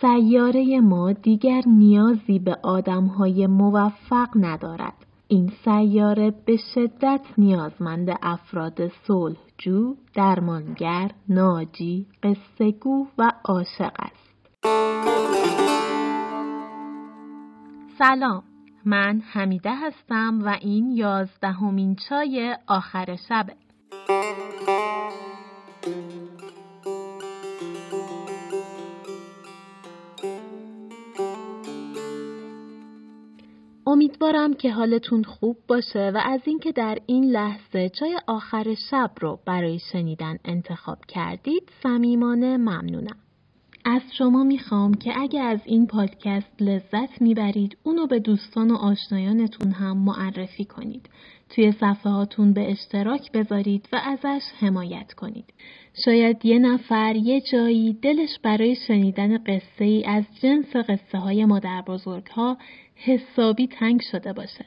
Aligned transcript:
سیاره 0.00 0.80
ما 0.80 1.12
دیگر 1.12 1.62
نیازی 1.66 2.38
به 2.38 2.56
آدمهای 2.62 3.46
موفق 3.46 4.28
ندارد. 4.34 4.94
این 5.28 5.52
سیاره 5.64 6.34
به 6.46 6.56
شدت 6.74 7.20
نیازمند 7.38 8.18
افراد 8.22 8.88
صلحجو، 8.88 9.94
درمانگر، 10.14 11.10
ناجی، 11.28 12.06
قصهگو 12.22 13.06
و 13.18 13.32
عاشق 13.44 13.92
است. 13.98 14.64
سلام 17.98 18.42
من 18.84 19.22
حمیده 19.32 19.74
هستم 19.74 20.38
و 20.44 20.56
این 20.60 20.90
یازدهمین 20.90 21.96
چای 22.08 22.56
آخر 22.66 23.16
شبه 23.28 23.54
امیدوارم 33.90 34.54
که 34.54 34.72
حالتون 34.72 35.22
خوب 35.22 35.56
باشه 35.68 36.10
و 36.14 36.20
از 36.24 36.40
اینکه 36.44 36.72
در 36.72 36.98
این 37.06 37.24
لحظه 37.24 37.88
چای 37.88 38.18
آخر 38.26 38.74
شب 38.90 39.10
رو 39.20 39.38
برای 39.46 39.78
شنیدن 39.92 40.38
انتخاب 40.44 40.98
کردید 41.08 41.70
صمیمانه 41.82 42.56
ممنونم. 42.56 43.16
از 43.84 44.02
شما 44.18 44.44
می‌خوام 44.44 44.94
که 44.94 45.12
اگه 45.20 45.40
از 45.40 45.60
این 45.64 45.86
پادکست 45.86 46.62
لذت 46.62 47.22
می‌برید 47.22 47.76
اونو 47.82 48.06
به 48.06 48.18
دوستان 48.18 48.70
و 48.70 48.74
آشنایانتون 48.74 49.72
هم 49.72 49.98
معرفی 49.98 50.64
کنید. 50.64 51.10
توی 51.48 51.72
صفحه 51.72 52.12
هاتون 52.12 52.52
به 52.52 52.70
اشتراک 52.70 53.32
بذارید 53.32 53.88
و 53.92 54.00
ازش 54.04 54.42
حمایت 54.60 55.12
کنید. 55.12 55.44
شاید 56.04 56.46
یه 56.46 56.58
نفر 56.58 57.16
یه 57.16 57.40
جایی 57.52 57.92
دلش 57.92 58.38
برای 58.42 58.76
شنیدن 58.86 59.38
قصه 59.38 59.84
ای 59.84 60.04
از 60.04 60.24
جنس 60.42 60.76
قصه 60.76 61.18
های 61.18 61.44
مادر 61.44 61.82
بزرگ 61.82 62.26
ها 62.26 62.58
حسابی 62.94 63.66
تنگ 63.66 64.00
شده 64.12 64.32
باشه. 64.32 64.64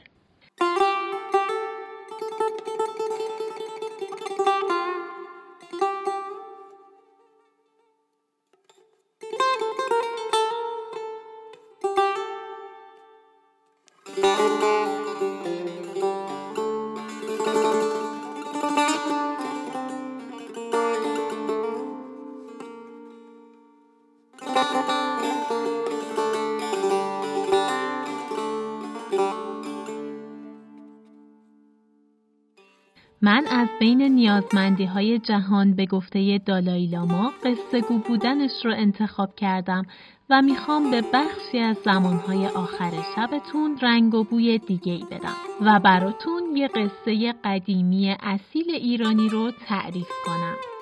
من 33.24 33.46
از 33.50 33.68
بین 33.80 34.02
نیازمندی 34.02 34.84
های 34.84 35.18
جهان 35.18 35.74
به 35.74 35.86
گفته 35.86 36.38
دالای 36.38 36.86
لاما 36.86 37.32
قصه 37.44 37.80
گو 37.80 37.98
بودنش 37.98 38.64
رو 38.64 38.74
انتخاب 38.76 39.34
کردم 39.36 39.86
و 40.30 40.42
می‌خوام 40.42 40.90
به 40.90 41.02
بخشی 41.12 41.58
از 41.58 41.76
زمانهای 41.84 42.46
آخر 42.46 42.90
شبتون 43.16 43.78
رنگ 43.82 44.14
و 44.14 44.24
بوی 44.24 44.58
دیگه 44.58 44.92
ای 44.92 45.04
بدم 45.10 45.36
و 45.60 45.80
براتون 45.80 46.56
یه 46.56 46.68
قصه 46.68 47.34
قدیمی 47.44 48.16
اصیل 48.22 48.70
ایرانی 48.70 49.28
رو 49.28 49.50
تعریف 49.66 50.10
کنم. 50.26 50.73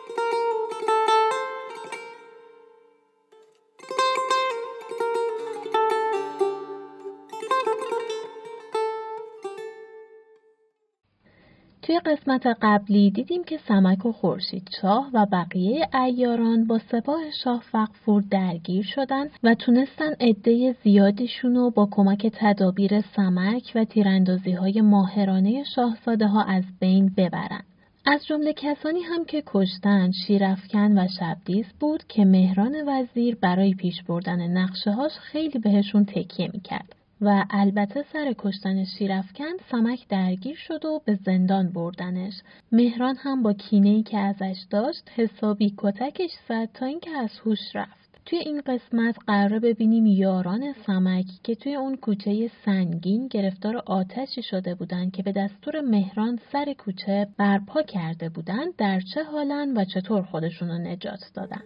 قسمت 12.06 12.46
قبلی 12.62 13.10
دیدیم 13.10 13.44
که 13.44 13.58
سمک 13.68 14.06
و 14.06 14.12
خورشید 14.12 14.68
شاه 14.82 15.10
و 15.14 15.26
بقیه 15.32 15.88
ایاران 15.94 16.66
با 16.66 16.78
سپاه 16.78 17.20
شاه 17.44 17.62
فقفور 17.72 18.22
درگیر 18.30 18.84
شدن 18.84 19.26
و 19.42 19.54
تونستن 19.54 20.12
عده 20.20 20.76
زیادیشون 20.84 21.54
رو 21.54 21.70
با 21.70 21.88
کمک 21.90 22.26
تدابیر 22.34 23.00
سمک 23.00 23.72
و 23.74 23.84
تیراندازی 23.84 24.52
های 24.52 24.80
ماهرانه 24.80 25.64
شاهزاده 25.76 26.26
ها 26.26 26.42
از 26.42 26.64
بین 26.80 27.12
ببرن. 27.16 27.62
از 28.06 28.26
جمله 28.26 28.52
کسانی 28.52 29.00
هم 29.00 29.24
که 29.24 29.42
کشتن 29.46 30.10
شیرفکن 30.26 30.98
و 30.98 31.08
شبدیز 31.20 31.66
بود 31.80 32.04
که 32.08 32.24
مهران 32.24 32.74
وزیر 32.88 33.36
برای 33.36 33.74
پیش 33.74 34.02
بردن 34.02 34.40
نقشه 34.40 34.90
هاش 34.90 35.12
خیلی 35.12 35.58
بهشون 35.58 36.04
تکیه 36.04 36.50
می‌کرد. 36.52 37.01
و 37.22 37.44
البته 37.50 38.04
سر 38.12 38.34
کشتن 38.38 38.84
شیرفکن 38.84 39.56
سمک 39.70 40.08
درگیر 40.08 40.56
شد 40.56 40.84
و 40.84 41.00
به 41.04 41.18
زندان 41.26 41.72
بردنش. 41.72 42.34
مهران 42.72 43.16
هم 43.16 43.42
با 43.42 43.52
کینه‌ای 43.52 44.02
که 44.02 44.18
ازش 44.18 44.56
داشت 44.70 45.10
حسابی 45.14 45.74
کتکش 45.78 46.30
زد 46.48 46.68
تا 46.74 46.86
اینکه 46.86 47.10
از 47.10 47.30
هوش 47.44 47.58
رفت. 47.74 48.02
توی 48.26 48.38
این 48.38 48.60
قسمت 48.60 49.16
قرار 49.26 49.58
ببینیم 49.58 50.06
یاران 50.06 50.74
سمک 50.86 51.26
که 51.42 51.54
توی 51.54 51.74
اون 51.74 51.96
کوچه 51.96 52.50
سنگین 52.64 53.28
گرفتار 53.28 53.76
آتشی 53.76 54.42
شده 54.42 54.74
بودن 54.74 55.10
که 55.10 55.22
به 55.22 55.32
دستور 55.32 55.80
مهران 55.80 56.38
سر 56.52 56.72
کوچه 56.78 57.28
برپا 57.38 57.82
کرده 57.82 58.28
بودن 58.28 58.64
در 58.78 59.00
چه 59.14 59.24
حالن 59.24 59.76
و 59.76 59.84
چطور 59.84 60.22
خودشون 60.22 60.68
رو 60.68 60.78
نجات 60.78 61.20
دادن. 61.34 61.62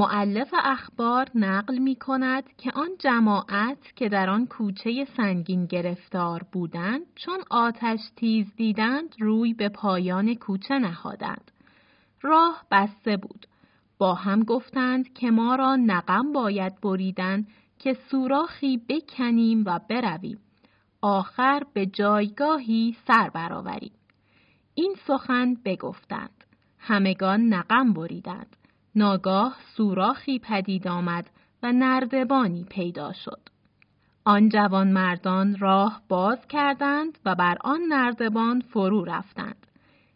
معلف 0.00 0.54
اخبار 0.64 1.30
نقل 1.34 1.78
می 1.78 1.96
کند 1.96 2.44
که 2.56 2.72
آن 2.74 2.88
جماعت 2.98 3.96
که 3.96 4.08
در 4.08 4.30
آن 4.30 4.46
کوچه 4.46 5.06
سنگین 5.16 5.66
گرفتار 5.66 6.42
بودند 6.52 7.02
چون 7.14 7.38
آتش 7.50 8.00
تیز 8.16 8.46
دیدند 8.56 9.14
روی 9.18 9.54
به 9.54 9.68
پایان 9.68 10.34
کوچه 10.34 10.78
نهادند. 10.78 11.50
راه 12.22 12.64
بسته 12.70 13.16
بود. 13.16 13.46
با 13.98 14.14
هم 14.14 14.42
گفتند 14.42 15.12
که 15.12 15.30
ما 15.30 15.54
را 15.54 15.76
نقم 15.76 16.32
باید 16.32 16.80
بریدن 16.80 17.46
که 17.78 17.96
سوراخی 18.10 18.80
بکنیم 18.88 19.64
و 19.66 19.80
برویم. 19.88 20.38
آخر 21.02 21.62
به 21.72 21.86
جایگاهی 21.86 22.96
سر 23.06 23.30
برآوریم. 23.30 23.92
این 24.74 24.94
سخن 25.06 25.54
بگفتند. 25.64 26.44
همگان 26.78 27.40
نقم 27.40 27.92
بریدند. 27.92 28.56
ناگاه 28.94 29.56
سوراخی 29.76 30.38
پدید 30.38 30.88
آمد 30.88 31.30
و 31.62 31.72
نردبانی 31.72 32.64
پیدا 32.64 33.12
شد. 33.12 33.40
آن 34.24 34.48
جوان 34.48 34.92
مردان 34.92 35.56
راه 35.58 36.02
باز 36.08 36.46
کردند 36.48 37.18
و 37.24 37.34
بر 37.34 37.56
آن 37.60 37.80
نردبان 37.88 38.60
فرو 38.60 39.04
رفتند. 39.04 39.66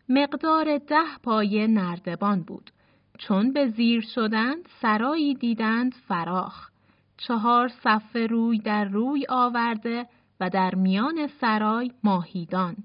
مقدار 0.08 0.78
ده 0.78 1.18
پای 1.22 1.66
نردبان 1.66 2.42
بود. 2.42 2.70
چون 3.18 3.52
به 3.52 3.68
زیر 3.68 4.04
شدند 4.14 4.68
سرایی 4.80 5.34
دیدند 5.34 5.94
فراخ. 6.08 6.70
چهار 7.16 7.68
صفه 7.68 8.26
روی 8.26 8.58
در 8.58 8.84
روی 8.84 9.26
آورده 9.28 10.06
و 10.40 10.50
در 10.50 10.74
میان 10.74 11.26
سرای 11.26 11.92
ماهیدان 12.04 12.76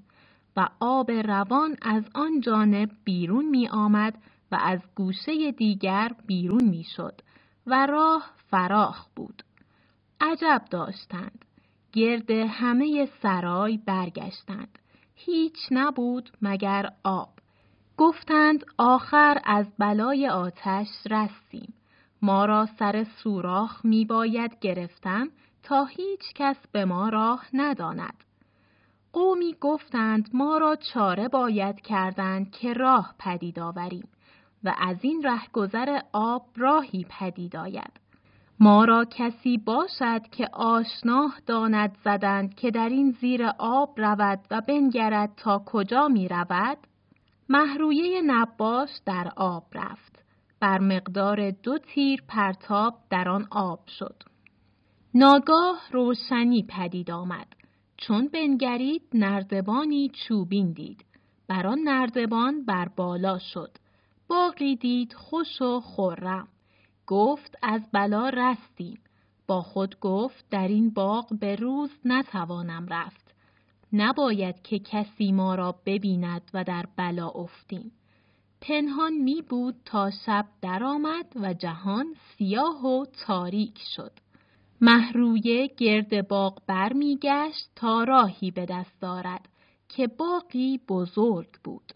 و 0.58 0.68
آب 0.80 1.12
روان 1.12 1.76
از 1.82 2.04
آن 2.16 2.42
جانب 2.42 2.90
بیرون 3.04 3.46
می 3.46 3.68
آمد 3.68 4.18
و 4.52 4.58
از 4.62 4.80
گوشه 4.96 5.52
دیگر 5.52 6.12
بیرون 6.26 6.64
می‌شد 6.64 7.22
و 7.68 7.86
راه 7.86 8.32
فراخ 8.52 9.08
بود. 9.16 9.44
عجب 10.22 10.62
داشتند. 10.72 11.46
گرد 11.94 12.32
همه 12.32 13.10
سرای 13.22 13.78
برگشتند. 13.78 14.80
هیچ 15.16 15.58
نبود 15.72 16.30
مگر 16.42 16.90
آب. 17.04 17.30
گفتند 17.98 18.66
آخر 18.78 19.42
از 19.44 19.66
بلای 19.80 20.30
آتش 20.30 20.88
رستیم. 21.10 21.74
ما 22.22 22.46
را 22.46 22.66
سر 22.66 23.04
سوراخ 23.04 23.86
می 23.86 24.06
باید 24.06 24.60
گرفتن 24.60 25.28
تا 25.64 25.86
هیچ 25.86 26.34
کس 26.36 26.58
به 26.72 26.86
ما 26.86 27.10
راه 27.10 27.46
نداند. 27.54 28.24
قومی 29.14 29.56
گفتند 29.62 30.30
ما 30.34 30.58
را 30.58 30.76
چاره 30.76 31.28
باید 31.28 31.82
کردند 31.82 32.52
که 32.52 32.74
راه 32.74 33.16
پدید 33.20 33.60
آوریم. 33.60 34.08
و 34.64 34.76
از 34.78 34.98
این 35.02 35.24
رهگذر 35.24 36.00
آب 36.14 36.46
راهی 36.56 37.06
پدید 37.10 37.56
آید. 37.56 38.00
ما 38.60 38.86
را 38.86 39.06
کسی 39.06 39.58
باشد 39.58 40.22
که 40.32 40.50
آشناه 40.54 41.40
داند 41.46 41.98
زدند 42.04 42.56
که 42.56 42.72
در 42.72 42.90
این 42.90 43.12
زیر 43.22 43.46
آب 43.60 43.94
رود 43.98 44.40
و 44.52 44.62
بنگرد 44.62 45.34
تا 45.38 45.64
کجا 45.66 46.08
می 46.08 46.28
رود؟ 46.28 46.78
محرویه 47.50 48.22
نباش 48.22 48.90
در 49.06 49.32
آب 49.36 49.64
رفت. 49.74 50.24
بر 50.60 50.80
مقدار 50.80 51.52
دو 51.52 51.78
تیر 51.78 52.24
پرتاب 52.28 52.94
در 53.10 53.30
آن 53.30 53.48
آب 53.52 53.88
شد. 53.88 54.24
ناگاه 55.14 55.82
روشنی 55.92 56.66
پدید 56.70 57.12
آمد. 57.12 57.48
چون 57.98 58.28
بنگرید 58.28 59.02
نردبانی 59.14 60.12
چوبین 60.28 60.72
دید. 60.72 61.06
بر 61.48 61.68
آن 61.68 61.80
نردبان 61.80 62.66
بر 62.66 62.88
بالا 62.96 63.38
شد. 63.54 63.78
باقی 64.30 64.76
دید 64.76 65.14
خوش 65.14 65.62
و 65.62 65.80
خورم. 65.80 66.48
گفت 67.08 67.56
از 67.62 67.82
بلا 67.92 68.30
رستیم. 68.30 69.00
با 69.48 69.62
خود 69.62 70.00
گفت 70.00 70.46
در 70.50 70.68
این 70.68 70.90
باغ 70.90 71.40
به 71.40 71.56
روز 71.56 71.90
نتوانم 72.06 72.88
رفت. 72.88 73.36
نباید 73.94 74.62
که 74.62 74.80
کسی 74.80 75.32
ما 75.32 75.56
را 75.56 75.76
ببیند 75.86 76.52
و 76.54 76.64
در 76.64 76.86
بلا 76.98 77.28
افتیم. 77.28 77.92
پنهان 78.62 79.14
می 79.14 79.42
بود 79.42 79.76
تا 79.86 80.12
شب 80.26 80.46
درآمد 80.62 81.26
و 81.36 81.54
جهان 81.54 82.16
سیاه 82.38 82.86
و 82.86 83.06
تاریک 83.26 83.80
شد. 83.96 84.12
محرویه 84.82 85.68
گرد 85.68 86.28
باغ 86.28 86.62
برمیگشت 86.68 87.70
تا 87.76 88.04
راهی 88.04 88.52
به 88.52 88.66
دست 88.66 89.02
دارد 89.02 89.50
که 89.90 90.08
باقی 90.08 90.80
بزرگ 90.88 91.50
بود. 91.64 91.94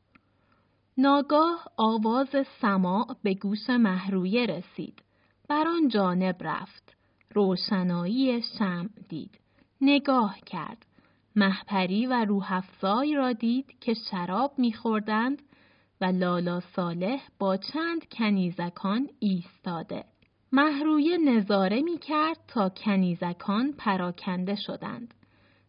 ناگاه 0.98 1.66
آواز 1.78 2.36
سماع 2.62 3.16
به 3.24 3.34
گوش 3.34 3.70
محرویه 3.70 4.46
رسید. 4.46 5.04
بر 5.50 5.68
آن 5.68 5.88
جانب 5.88 6.36
رفت. 6.40 6.96
روشنایی 7.34 8.42
شم 8.42 8.90
دید. 9.10 9.40
نگاه 9.82 10.40
کرد. 10.46 10.86
محپری 11.36 12.06
و 12.06 12.26
روحفزای 12.26 13.16
را 13.16 13.34
دید 13.34 13.80
که 13.80 13.94
شراب 13.94 14.54
میخوردند 14.58 15.42
و 16.02 16.06
لالا 16.06 16.60
صالح 16.60 17.22
با 17.40 17.58
چند 17.58 18.08
کنیزکان 18.12 19.10
ایستاده. 19.20 20.06
محرویه 20.52 21.18
نظاره 21.18 21.82
می 21.82 21.98
کرد 21.98 22.38
تا 22.48 22.70
کنیزکان 22.70 23.74
پراکنده 23.78 24.56
شدند. 24.56 25.14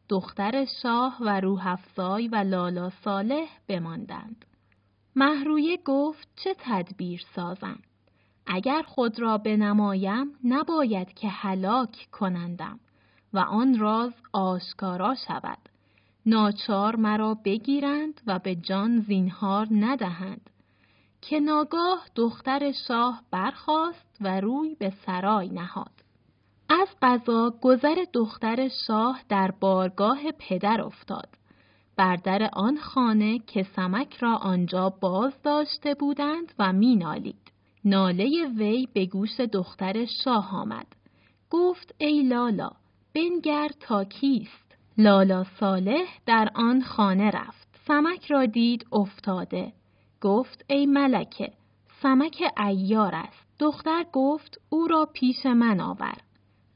دختر 0.08 0.66
شاه 0.82 1.16
و 1.20 1.40
روحفزای 1.40 2.28
و 2.28 2.36
لالا 2.36 2.90
صالح 2.90 3.48
بماندند. 3.68 4.44
محرویه 5.16 5.78
گفت 5.84 6.28
چه 6.36 6.56
تدبیر 6.58 7.24
سازم؟ 7.34 7.78
اگر 8.46 8.82
خود 8.82 9.20
را 9.20 9.38
بنمایم 9.38 10.26
نباید 10.44 11.14
که 11.14 11.28
هلاک 11.28 12.08
کنندم 12.12 12.80
و 13.32 13.38
آن 13.38 13.78
راز 13.78 14.12
آشکارا 14.32 15.14
شود. 15.26 15.58
ناچار 16.26 16.96
مرا 16.96 17.34
بگیرند 17.34 18.20
و 18.26 18.38
به 18.38 18.54
جان 18.54 19.00
زینهار 19.00 19.66
ندهند. 19.70 20.50
که 21.22 21.40
ناگاه 21.40 22.06
دختر 22.14 22.72
شاه 22.88 23.22
برخاست 23.30 24.16
و 24.20 24.40
روی 24.40 24.74
به 24.74 24.92
سرای 25.06 25.48
نهاد. 25.48 25.90
از 26.68 26.88
قضا 27.02 27.54
گذر 27.62 28.04
دختر 28.12 28.68
شاه 28.86 29.22
در 29.28 29.50
بارگاه 29.50 30.32
پدر 30.38 30.80
افتاد. 30.80 31.28
بر 31.96 32.16
در 32.16 32.50
آن 32.52 32.76
خانه 32.76 33.38
که 33.38 33.62
سمک 33.62 34.16
را 34.16 34.36
آنجا 34.36 34.90
باز 34.90 35.32
داشته 35.42 35.94
بودند 35.94 36.52
و 36.58 36.72
مینالید. 36.72 37.52
ناله 37.84 38.46
وی 38.56 38.88
به 38.94 39.06
گوش 39.06 39.40
دختر 39.40 40.04
شاه 40.24 40.56
آمد. 40.56 40.86
گفت 41.50 41.94
ای 41.98 42.22
لالا 42.22 42.70
بنگر 43.14 43.68
تا 43.80 44.04
کیست؟ 44.04 44.76
لالا 44.98 45.44
صالح 45.60 46.18
در 46.26 46.50
آن 46.54 46.82
خانه 46.82 47.30
رفت. 47.30 47.68
سمک 47.86 48.26
را 48.26 48.46
دید 48.46 48.86
افتاده. 48.92 49.72
گفت 50.20 50.64
ای 50.68 50.86
ملکه 50.86 51.52
سمک 52.02 52.42
ایار 52.58 53.14
است. 53.14 53.46
دختر 53.58 54.04
گفت 54.12 54.60
او 54.68 54.86
را 54.86 55.08
پیش 55.12 55.46
من 55.46 55.80
آور. 55.80 56.16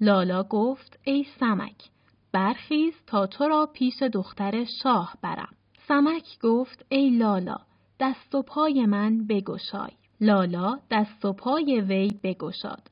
لالا 0.01 0.43
گفت 0.43 0.99
ای 1.05 1.27
سمک 1.41 1.91
برخیز 2.33 2.95
تا 3.07 3.27
تو 3.27 3.49
را 3.49 3.67
پیش 3.73 4.03
دختر 4.03 4.65
شاه 4.83 5.15
برم. 5.23 5.55
سمک 5.89 6.39
گفت 6.43 6.87
ای 6.89 7.11
لالا 7.11 7.57
دست 8.01 8.35
و 8.35 8.43
پای 8.43 8.87
من 8.87 9.27
بگشای. 9.27 9.91
لالا 10.21 10.79
دست 10.91 11.25
و 11.25 11.33
پای 11.33 11.81
وی 11.81 12.11
بگشاد. 12.23 12.91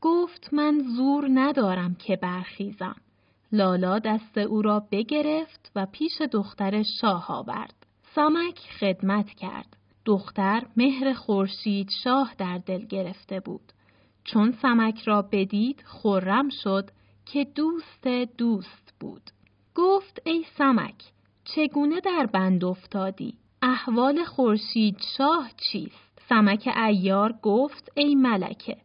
گفت 0.00 0.48
من 0.52 0.82
زور 0.96 1.28
ندارم 1.34 1.94
که 1.94 2.16
برخیزم. 2.16 2.96
لالا 3.52 3.98
دست 3.98 4.38
او 4.38 4.62
را 4.62 4.86
بگرفت 4.90 5.72
و 5.76 5.86
پیش 5.86 6.20
دختر 6.32 6.82
شاه 7.00 7.26
آورد. 7.28 7.86
سمک 8.14 8.58
خدمت 8.80 9.30
کرد. 9.30 9.76
دختر 10.04 10.66
مهر 10.76 11.12
خورشید 11.12 11.90
شاه 12.04 12.34
در 12.38 12.58
دل 12.58 12.86
گرفته 12.86 13.40
بود. 13.40 13.72
چون 14.24 14.52
سمک 14.62 15.02
را 15.02 15.22
بدید 15.22 15.84
خرم 15.86 16.48
شد 16.48 16.90
که 17.26 17.44
دوست 17.44 18.08
دوست 18.08 18.94
بود. 19.00 19.30
گفت 19.74 20.22
ای 20.24 20.44
سمک 20.58 20.94
چگونه 21.44 22.00
در 22.00 22.26
بند 22.32 22.64
افتادی؟ 22.64 23.34
احوال 23.62 24.24
خورشید 24.24 24.96
شاه 25.18 25.50
چیست؟ 25.56 26.18
سمک 26.28 26.68
ایار 26.76 27.34
گفت 27.42 27.92
ای 27.94 28.14
ملکه 28.14 28.76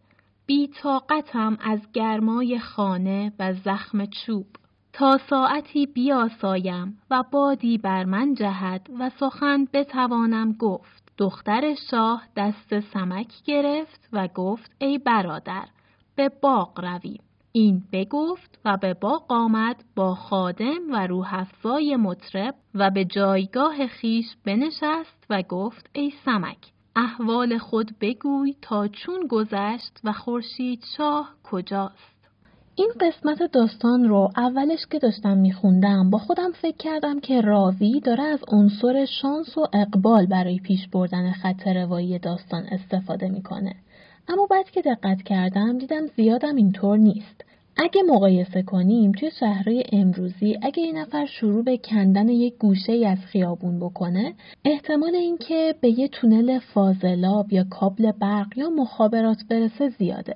بی 0.45 0.68
طاقتم 0.68 1.57
از 1.62 1.91
گرمای 1.94 2.59
خانه 2.59 3.33
و 3.39 3.53
زخم 3.53 4.06
چوب 4.06 4.45
تا 4.94 5.19
ساعتی 5.30 5.86
بیاسایم 5.86 6.97
و 7.12 7.24
بادی 7.31 7.77
بر 7.77 8.03
من 8.03 8.33
جهد 8.33 8.89
و 9.00 9.09
سخن 9.09 9.65
بتوانم 9.74 10.53
گفت 10.53 11.13
دختر 11.18 11.75
شاه 11.91 12.24
دست 12.36 12.80
سمک 12.80 13.44
گرفت 13.45 14.09
و 14.13 14.27
گفت 14.27 14.71
ای 14.80 14.97
برادر 14.97 15.65
به 16.15 16.30
باغ 16.41 16.80
رویم. 16.80 17.21
این 17.59 17.83
بگفت 17.94 18.59
و 18.65 18.77
به 18.77 18.94
باغ 18.94 19.31
آمد 19.31 19.83
با 19.95 20.15
خادم 20.15 20.91
و 20.91 21.07
روحفظای 21.07 21.95
مطرب 21.95 22.56
و 22.75 22.89
به 22.89 23.06
جایگاه 23.06 23.88
خیش 23.88 24.25
بنشست 24.45 25.25
و 25.29 25.41
گفت 25.41 25.89
ای 25.94 26.11
سمک 26.25 26.57
احوال 26.95 27.57
خود 27.57 27.95
بگوی 28.01 28.56
تا 28.61 28.88
چون 28.88 29.27
گذشت 29.29 30.00
و 30.03 30.13
خورشید 30.13 30.83
شاه 30.97 31.35
کجاست 31.44 32.29
این 32.75 32.91
قسمت 33.01 33.51
داستان 33.51 34.03
رو 34.03 34.29
اولش 34.38 34.79
که 34.91 35.00
داشتم 35.00 35.38
میخوندم 35.38 36.09
با 36.09 36.17
خودم 36.17 36.51
فکر 36.51 36.77
کردم 36.77 37.19
که 37.19 37.41
راوی 37.41 38.00
داره 38.00 38.23
از 38.23 38.39
عنصر 38.47 39.05
شانس 39.21 39.57
و 39.57 39.67
اقبال 39.73 40.25
برای 40.25 40.59
پیش 40.59 40.88
بردن 40.88 41.31
خط 41.31 41.67
روایی 41.67 42.19
داستان 42.19 42.63
استفاده 42.71 43.29
می‌کنه. 43.29 43.75
اما 44.27 44.47
بعد 44.51 44.69
که 44.69 44.81
دقت 44.81 45.21
کردم 45.21 45.77
دیدم 45.77 46.07
زیادم 46.07 46.55
اینطور 46.55 46.97
نیست. 46.97 47.49
اگه 47.81 48.03
مقایسه 48.03 48.62
کنیم 48.62 49.12
توی 49.12 49.31
شهرهای 49.39 49.83
امروزی 49.91 50.57
اگه 50.62 50.83
یه 50.83 50.91
نفر 50.91 51.25
شروع 51.25 51.63
به 51.63 51.77
کندن 51.77 52.29
یک 52.29 52.57
گوشه 52.57 52.91
ای 52.91 53.05
از 53.05 53.17
خیابون 53.17 53.79
بکنه 53.79 54.33
احتمال 54.65 55.15
اینکه 55.15 55.75
به 55.81 56.00
یه 56.00 56.07
تونل 56.07 56.59
فاضلاب 56.59 57.53
یا 57.53 57.65
کابل 57.69 58.12
برق 58.12 58.57
یا 58.57 58.69
مخابرات 58.69 59.38
برسه 59.50 59.89
زیاده 59.89 60.36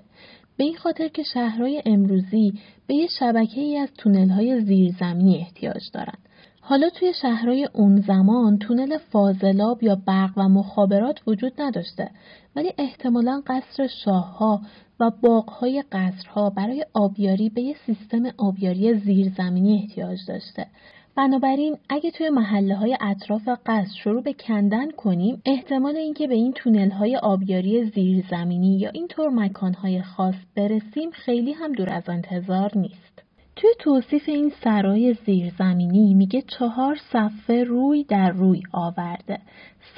به 0.57 0.63
این 0.63 0.75
خاطر 0.75 1.07
که 1.07 1.23
شهرهای 1.23 1.81
امروزی 1.85 2.53
به 2.87 2.95
یه 2.95 3.07
شبکه 3.19 3.61
ای 3.61 3.77
از 3.77 3.89
تونل 3.97 4.29
های 4.29 4.61
زیرزمینی 4.61 5.37
احتیاج 5.37 5.81
دارند. 5.93 6.19
حالا 6.61 6.89
توی 6.89 7.13
شهرهای 7.21 7.67
اون 7.73 8.01
زمان 8.01 8.57
تونل 8.57 8.97
فاضلاب 8.97 9.83
یا 9.83 9.95
برق 10.07 10.31
و 10.37 10.49
مخابرات 10.49 11.19
وجود 11.27 11.53
نداشته 11.61 12.09
ولی 12.55 12.73
احتمالا 12.77 13.41
قصر 13.47 13.87
شاهها 13.87 14.61
و 14.99 15.11
باغهای 15.21 15.83
قصرها 15.91 16.49
برای 16.49 16.85
آبیاری 16.93 17.49
به 17.49 17.61
یه 17.61 17.75
سیستم 17.85 18.23
آبیاری 18.37 18.93
زیرزمینی 18.93 19.75
احتیاج 19.75 20.19
داشته 20.27 20.67
بنابراین 21.15 21.77
اگه 21.89 22.11
توی 22.11 22.29
محله 22.29 22.75
های 22.75 22.97
اطراف 23.01 23.47
قصد 23.65 23.91
شروع 24.03 24.21
به 24.23 24.33
کندن 24.33 24.91
کنیم 24.91 25.41
احتمال 25.45 25.95
اینکه 25.95 26.27
به 26.27 26.35
این 26.35 26.53
تونل 26.53 26.89
های 26.89 27.17
آبیاری 27.17 27.91
زیرزمینی 27.91 28.77
یا 28.77 28.89
اینطور 28.89 29.29
مکان 29.29 29.73
های 29.73 30.01
خاص 30.01 30.35
برسیم 30.55 31.11
خیلی 31.11 31.53
هم 31.53 31.71
دور 31.71 31.89
از 31.89 32.09
انتظار 32.09 32.71
نیست. 32.75 33.23
توی 33.55 33.69
توصیف 33.79 34.29
این 34.29 34.51
سرای 34.63 35.13
زیرزمینی 35.25 36.13
میگه 36.13 36.41
چهار 36.41 36.99
صفه 37.11 37.63
روی 37.63 38.03
در 38.03 38.29
روی 38.29 38.61
آورده. 38.71 39.39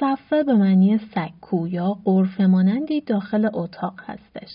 صفه 0.00 0.42
به 0.42 0.54
معنی 0.54 0.98
سکو 0.98 1.68
یا 1.68 1.96
قرف 2.04 2.40
مانندی 2.40 3.00
داخل 3.00 3.48
اتاق 3.54 4.00
هستش. 4.06 4.50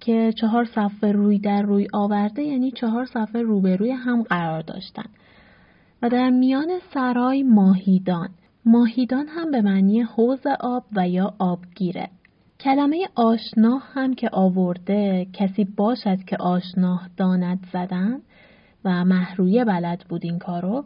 که 0.00 0.32
چهار 0.40 0.64
صفه 0.64 1.12
روی 1.12 1.38
در 1.38 1.62
روی 1.62 1.86
آورده 1.92 2.42
یعنی 2.42 2.70
چهار 2.70 3.04
صفه 3.04 3.42
روبروی 3.42 3.90
هم 3.90 4.22
قرار 4.22 4.62
داشتن. 4.62 5.10
و 6.02 6.08
در 6.08 6.30
میان 6.30 6.68
سرای 6.94 7.42
ماهیدان 7.42 8.28
ماهیدان 8.64 9.26
هم 9.28 9.50
به 9.50 9.62
معنی 9.62 10.00
حوز 10.00 10.46
آب 10.60 10.84
و 10.96 11.08
یا 11.08 11.34
آبگیره 11.38 12.08
کلمه 12.60 13.08
آشنا 13.14 13.78
هم 13.78 14.14
که 14.14 14.30
آورده 14.32 15.26
کسی 15.32 15.64
باشد 15.64 16.24
که 16.26 16.36
آشنا 16.36 17.00
داند 17.16 17.66
زدن 17.72 18.20
و 18.84 19.04
محرویه 19.04 19.64
بلد 19.64 20.04
بود 20.08 20.24
این 20.24 20.38
کارو 20.38 20.84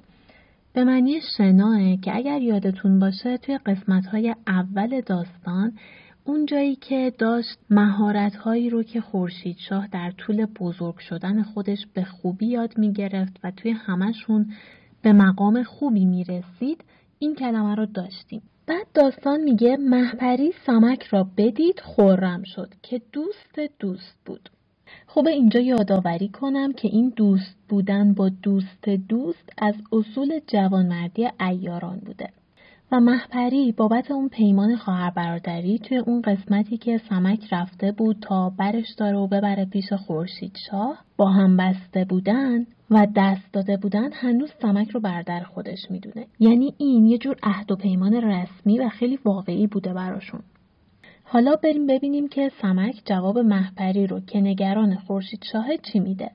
به 0.75 0.85
معنی 0.85 1.21
شناه 1.37 1.97
که 1.97 2.17
اگر 2.17 2.41
یادتون 2.41 2.99
باشه 2.99 3.37
توی 3.37 3.59
قسمت 3.59 4.07
های 4.07 4.35
اول 4.47 5.01
داستان 5.01 5.73
اون 6.25 6.47
جایی 6.47 6.77
که 6.77 7.13
داشت 7.19 7.59
مهارت 7.71 8.37
هایی 8.37 8.71
رو 8.71 8.83
که 8.83 9.01
خورشید 9.01 9.57
شاه 9.69 9.87
در 9.87 10.11
طول 10.11 10.47
بزرگ 10.47 10.99
شدن 10.99 11.43
خودش 11.43 11.87
به 11.95 12.05
خوبی 12.05 12.47
یاد 12.47 12.79
می 12.79 12.93
گرفت 12.93 13.41
و 13.45 13.51
توی 13.51 13.71
همشون 13.71 14.53
به 15.03 15.13
مقام 15.13 15.63
خوبی 15.63 16.05
می 16.05 16.25
رسید 16.25 16.85
این 17.19 17.35
کلمه 17.35 17.75
رو 17.75 17.87
داشتیم. 17.87 18.43
بعد 18.67 18.87
داستان 18.95 19.41
میگه 19.41 19.77
محپری 19.77 20.53
سمک 20.67 21.03
را 21.03 21.27
بدید 21.37 21.81
خورم 21.81 22.43
شد 22.43 22.75
که 22.83 23.03
دوست 23.13 23.61
دوست 23.79 24.17
بود. 24.27 24.51
خوب 25.07 25.27
اینجا 25.27 25.61
یادآوری 25.61 26.29
کنم 26.29 26.73
که 26.73 26.89
این 26.89 27.13
دوست 27.17 27.57
بودن 27.69 28.15
با 28.15 28.29
دوست 28.29 28.89
دوست 28.89 29.53
از 29.59 29.75
اصول 29.93 30.41
جوانمردی 30.47 31.29
ایاران 31.41 31.99
بوده. 31.99 32.29
و 32.93 33.01
محپری 33.01 33.73
بابت 33.73 34.11
اون 34.11 34.29
پیمان 34.29 34.77
خواهر 34.77 35.11
برادری 35.11 35.79
توی 35.79 35.99
اون 35.99 36.23
قسمتی 36.23 36.77
که 36.77 37.01
سمک 37.09 37.53
رفته 37.53 37.93
بود 37.93 38.17
تا 38.21 38.53
برش 38.59 38.95
داره 38.99 39.17
و 39.17 39.27
ببره 39.27 39.65
پیش 39.65 39.93
خورشید 39.93 40.57
شاه 40.71 41.05
با 41.17 41.31
هم 41.31 41.57
بسته 41.57 42.05
بودن 42.05 42.67
و 42.91 43.07
دست 43.17 43.53
داده 43.53 43.77
بودن 43.77 44.13
هنوز 44.13 44.51
سمک 44.63 44.91
رو 44.91 45.01
بردر 45.01 45.41
خودش 45.41 45.91
می‌دونه. 45.91 46.27
یعنی 46.39 46.75
این 46.79 47.07
یه 47.07 47.19
جور 47.19 47.37
عهد 47.43 47.73
و 47.73 47.77
پیمان 47.77 48.15
رسمی 48.15 48.79
و 48.79 48.89
خیلی 48.89 49.19
واقعی 49.25 49.67
بوده 49.67 49.93
براشون. 49.93 50.41
حالا 51.25 51.57
بریم 51.57 51.87
ببینیم 51.87 52.29
که 52.29 52.51
سمک 52.63 53.03
جواب 53.05 53.39
محپری 53.39 54.07
رو 54.07 54.21
که 54.21 54.41
نگران 54.41 54.95
خورشید 54.95 55.45
شاه 55.53 55.67
چی 55.77 55.99
میده. 55.99 56.31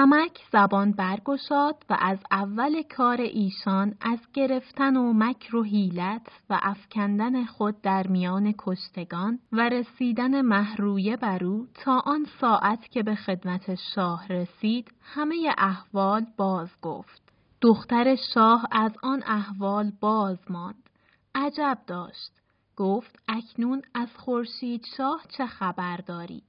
سمک 0.00 0.38
زبان 0.52 0.92
برگشاد 0.92 1.84
و 1.90 1.96
از 2.00 2.18
اول 2.30 2.82
کار 2.82 3.20
ایشان 3.20 3.94
از 4.00 4.18
گرفتن 4.34 4.96
و 4.96 5.12
مکر 5.12 5.56
و 5.56 5.62
حیلت 5.62 6.26
و 6.50 6.60
افکندن 6.62 7.44
خود 7.44 7.80
در 7.82 8.06
میان 8.06 8.54
کشتگان 8.58 9.38
و 9.52 9.68
رسیدن 9.68 10.40
محرویه 10.40 11.16
بر 11.16 11.44
او 11.44 11.66
تا 11.74 11.98
آن 11.98 12.26
ساعت 12.40 12.88
که 12.90 13.02
به 13.02 13.14
خدمت 13.14 13.74
شاه 13.94 14.28
رسید 14.28 14.92
همه 15.02 15.54
احوال 15.58 16.26
باز 16.36 16.70
گفت. 16.82 17.32
دختر 17.60 18.16
شاه 18.34 18.66
از 18.72 18.92
آن 19.02 19.22
احوال 19.26 19.92
باز 20.00 20.38
ماند. 20.50 20.90
عجب 21.34 21.78
داشت. 21.86 22.32
گفت 22.76 23.16
اکنون 23.28 23.82
از 23.94 24.08
خورشید 24.16 24.82
شاه 24.96 25.22
چه 25.36 25.46
خبر 25.46 25.96
داری؟ 25.96 26.42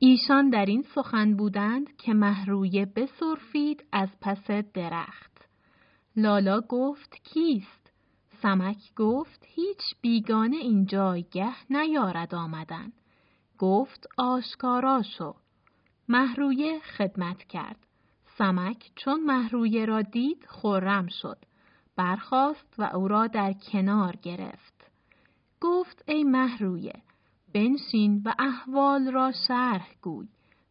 ایشان 0.00 0.50
در 0.50 0.66
این 0.66 0.82
سخن 0.94 1.36
بودند 1.36 1.96
که 1.96 2.14
محرویه 2.14 2.86
بسرفید 2.86 3.84
از 3.92 4.08
پس 4.20 4.50
درخت. 4.74 5.48
لالا 6.16 6.60
گفت 6.60 7.16
کیست؟ 7.24 7.92
سمک 8.42 8.94
گفت 8.96 9.44
هیچ 9.46 9.80
بیگانه 10.00 10.56
این 10.56 10.86
جایگه 10.86 11.52
نیارد 11.70 12.34
آمدن. 12.34 12.92
گفت 13.58 14.06
آشکارا 14.16 15.02
شو. 15.02 15.34
محرویه 16.08 16.80
خدمت 16.80 17.44
کرد. 17.44 17.86
سمک 18.38 18.90
چون 18.96 19.24
محرویه 19.24 19.84
را 19.84 20.02
دید 20.02 20.46
خورم 20.48 21.06
شد. 21.06 21.38
برخاست 21.96 22.74
و 22.78 22.82
او 22.82 23.08
را 23.08 23.26
در 23.26 23.52
کنار 23.52 24.16
گرفت. 24.16 24.90
گفت 25.60 26.04
ای 26.06 26.24
محرویه 26.24 27.02
بنشین 27.54 28.22
و 28.24 28.34
احوال 28.38 29.12
را 29.12 29.32
شرح 29.48 29.90
گوی. 30.02 30.28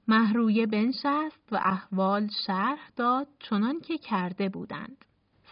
محرویه 0.08 0.66
بنشست 0.66 1.50
و 1.52 1.56
احوال 1.56 2.30
شرح 2.48 2.92
داد 2.96 3.28
چنان 3.40 3.80
که 3.80 3.98
کرده 3.98 4.50
بودند. 4.50 5.06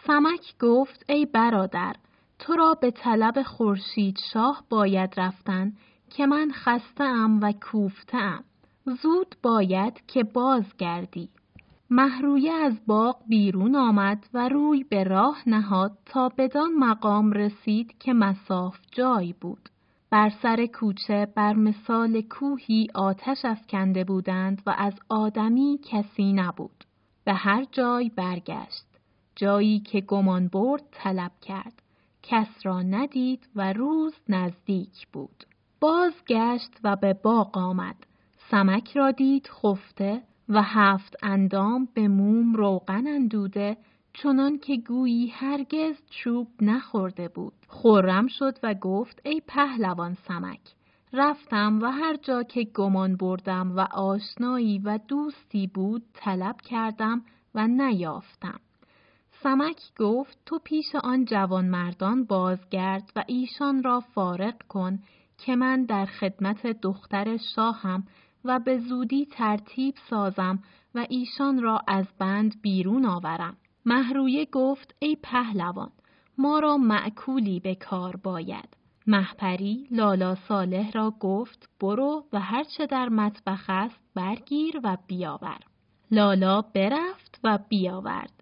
سمک 0.06 0.58
گفت 0.60 1.04
ای 1.08 1.26
برادر 1.26 1.96
تو 2.38 2.56
را 2.56 2.74
به 2.74 2.90
طلب 2.90 3.42
خورشید 3.42 4.18
شاه 4.32 4.64
باید 4.70 5.14
رفتن 5.16 5.72
که 6.10 6.26
من 6.26 6.50
خسته 6.52 7.04
ام 7.04 7.40
و 7.40 7.52
کوفته 7.52 8.16
ام. 8.16 8.44
زود 9.02 9.36
باید 9.42 10.06
که 10.06 10.24
بازگردی. 10.24 11.28
محرویه 11.90 12.52
از 12.52 12.86
باغ 12.86 13.16
بیرون 13.28 13.76
آمد 13.76 14.26
و 14.34 14.48
روی 14.48 14.84
به 14.84 15.04
راه 15.04 15.42
نهاد 15.46 15.98
تا 16.06 16.28
بدان 16.28 16.74
مقام 16.74 17.32
رسید 17.32 17.98
که 17.98 18.12
مساف 18.12 18.78
جای 18.92 19.34
بود. 19.40 19.68
بر 20.10 20.32
سر 20.42 20.66
کوچه 20.66 21.26
بر 21.34 21.52
مثال 21.52 22.20
کوهی 22.20 22.88
آتش 22.94 23.44
افکنده 23.44 24.04
بودند 24.04 24.62
و 24.66 24.74
از 24.78 24.94
آدمی 25.08 25.80
کسی 25.90 26.32
نبود. 26.32 26.84
به 27.24 27.34
هر 27.34 27.64
جای 27.72 28.10
برگشت. 28.16 28.86
جایی 29.36 29.80
که 29.80 30.00
گمان 30.00 30.48
برد 30.48 30.82
طلب 30.92 31.32
کرد. 31.42 31.82
کس 32.22 32.48
را 32.62 32.82
ندید 32.82 33.48
و 33.56 33.72
روز 33.72 34.14
نزدیک 34.28 35.06
بود. 35.12 35.44
بازگشت 35.80 36.80
و 36.84 36.96
به 36.96 37.12
باغ 37.12 37.58
آمد. 37.58 37.96
سمک 38.50 38.96
را 38.96 39.10
دید 39.10 39.48
خفته 39.48 40.22
و 40.48 40.62
هفت 40.62 41.16
اندام 41.22 41.88
به 41.94 42.08
موم 42.08 42.54
روغن 42.54 43.06
اندوده 43.06 43.76
چنان 44.22 44.58
که 44.58 44.76
گویی 44.76 45.26
هرگز 45.26 45.94
چوب 46.10 46.48
نخورده 46.60 47.28
بود. 47.28 47.52
خورم 47.68 48.26
شد 48.26 48.58
و 48.62 48.74
گفت 48.74 49.20
ای 49.24 49.42
پهلوان 49.46 50.14
سمک. 50.14 50.60
رفتم 51.12 51.78
و 51.82 51.86
هر 51.86 52.16
جا 52.16 52.42
که 52.42 52.64
گمان 52.64 53.16
بردم 53.16 53.76
و 53.76 53.80
آشنایی 53.80 54.78
و 54.78 54.98
دوستی 54.98 55.66
بود 55.66 56.02
طلب 56.14 56.60
کردم 56.60 57.22
و 57.54 57.66
نیافتم. 57.68 58.60
سمک 59.42 59.80
گفت 59.98 60.38
تو 60.46 60.58
پیش 60.64 60.94
آن 61.04 61.24
جوان 61.24 61.64
مردان 61.64 62.24
بازگرد 62.24 63.12
و 63.16 63.24
ایشان 63.26 63.82
را 63.82 64.00
فارق 64.00 64.62
کن 64.68 64.98
که 65.38 65.56
من 65.56 65.84
در 65.84 66.06
خدمت 66.06 66.66
دختر 66.66 67.36
شاهم 67.54 68.04
و 68.44 68.58
به 68.58 68.78
زودی 68.78 69.26
ترتیب 69.26 69.94
سازم 70.10 70.58
و 70.94 71.06
ایشان 71.08 71.62
را 71.62 71.80
از 71.88 72.06
بند 72.18 72.62
بیرون 72.62 73.04
آورم. 73.04 73.56
محرویه 73.86 74.46
گفت 74.52 74.94
ای 74.98 75.16
پهلوان 75.22 75.90
ما 76.38 76.58
را 76.58 76.76
معکولی 76.76 77.60
به 77.60 77.74
کار 77.74 78.16
باید. 78.16 78.76
محپری 79.06 79.88
لالا 79.90 80.34
صالح 80.34 80.90
را 80.90 81.14
گفت 81.20 81.68
برو 81.80 82.24
و 82.32 82.40
هرچه 82.40 82.86
در 82.86 83.08
مطبخ 83.08 83.64
است 83.68 84.00
برگیر 84.14 84.80
و 84.84 84.96
بیاور. 85.06 85.58
لالا 86.10 86.62
برفت 86.62 87.40
و 87.44 87.58
بیاورد. 87.68 88.32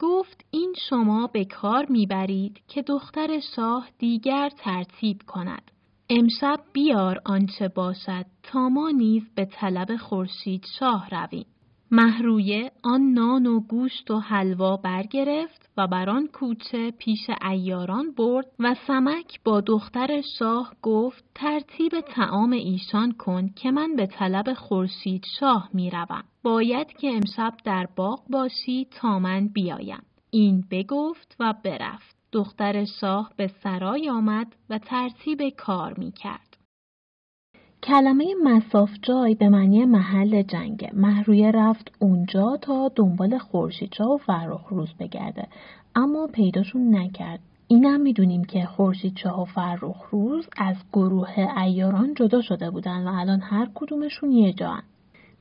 گفت 0.00 0.44
این 0.50 0.74
شما 0.90 1.26
به 1.26 1.44
کار 1.44 1.86
می‌برید 1.88 2.60
که 2.68 2.82
دختر 2.82 3.40
شاه 3.56 3.88
دیگر 3.98 4.48
ترتیب 4.48 5.22
کند. 5.26 5.70
امشب 6.10 6.60
بیار 6.72 7.20
آنچه 7.24 7.68
باشد 7.68 8.26
تا 8.42 8.68
ما 8.68 8.90
نیز 8.90 9.22
به 9.34 9.44
طلب 9.44 9.96
خورشید 9.96 10.66
شاه 10.78 11.08
رویم. 11.10 11.46
محرویه 11.90 12.72
آن 12.82 13.12
نان 13.12 13.46
و 13.46 13.60
گوشت 13.60 14.10
و 14.10 14.18
حلوا 14.18 14.76
برگرفت 14.76 15.70
و 15.76 15.86
بر 15.86 16.10
آن 16.10 16.26
کوچه 16.26 16.90
پیش 16.90 17.30
ایاران 17.50 18.12
برد 18.12 18.46
و 18.58 18.74
سمک 18.86 19.40
با 19.44 19.60
دختر 19.60 20.22
شاه 20.38 20.74
گفت 20.82 21.24
ترتیب 21.34 22.00
تعام 22.00 22.52
ایشان 22.52 23.12
کن 23.12 23.48
که 23.48 23.70
من 23.70 23.96
به 23.96 24.06
طلب 24.06 24.52
خورشید 24.54 25.24
شاه 25.40 25.70
می 25.72 25.90
روم. 25.90 26.24
باید 26.42 26.92
که 26.92 27.08
امشب 27.08 27.54
در 27.64 27.88
باغ 27.96 28.20
باشی 28.30 28.86
تا 28.90 29.18
من 29.18 29.48
بیایم. 29.48 30.02
این 30.30 30.64
بگفت 30.70 31.36
و 31.40 31.54
برفت. 31.64 32.16
دختر 32.32 32.84
شاه 32.84 33.32
به 33.36 33.46
سرای 33.62 34.10
آمد 34.10 34.56
و 34.70 34.78
ترتیب 34.78 35.48
کار 35.48 35.94
می 35.98 36.12
کرد. 36.12 36.45
کلمه 37.86 38.34
مساف 38.44 38.90
جای 39.02 39.34
به 39.34 39.48
معنی 39.48 39.84
محل 39.84 40.42
جنگه. 40.42 40.90
محرویه 40.94 41.50
رفت 41.50 41.92
اونجا 41.98 42.58
تا 42.62 42.90
دنبال 42.96 43.38
خورشیدشاه 43.38 44.08
و 44.08 44.16
فرخ 44.16 44.68
روز 44.68 44.88
بگرده 45.00 45.48
اما 45.94 46.26
پیداشون 46.26 46.96
نکرد. 46.96 47.40
اینم 47.68 48.00
می‌دونیم 48.00 48.44
که 48.44 48.64
خورشیدشاه 48.64 49.42
و 49.42 49.44
فرخ 49.44 50.10
روز 50.10 50.46
از 50.56 50.76
گروه 50.92 51.58
ایاران 51.62 52.14
جدا 52.14 52.42
شده 52.42 52.70
بودن 52.70 53.08
و 53.08 53.12
الان 53.14 53.40
هر 53.40 53.68
کدومشون 53.74 54.32
یه 54.32 54.52
جان. 54.52 54.82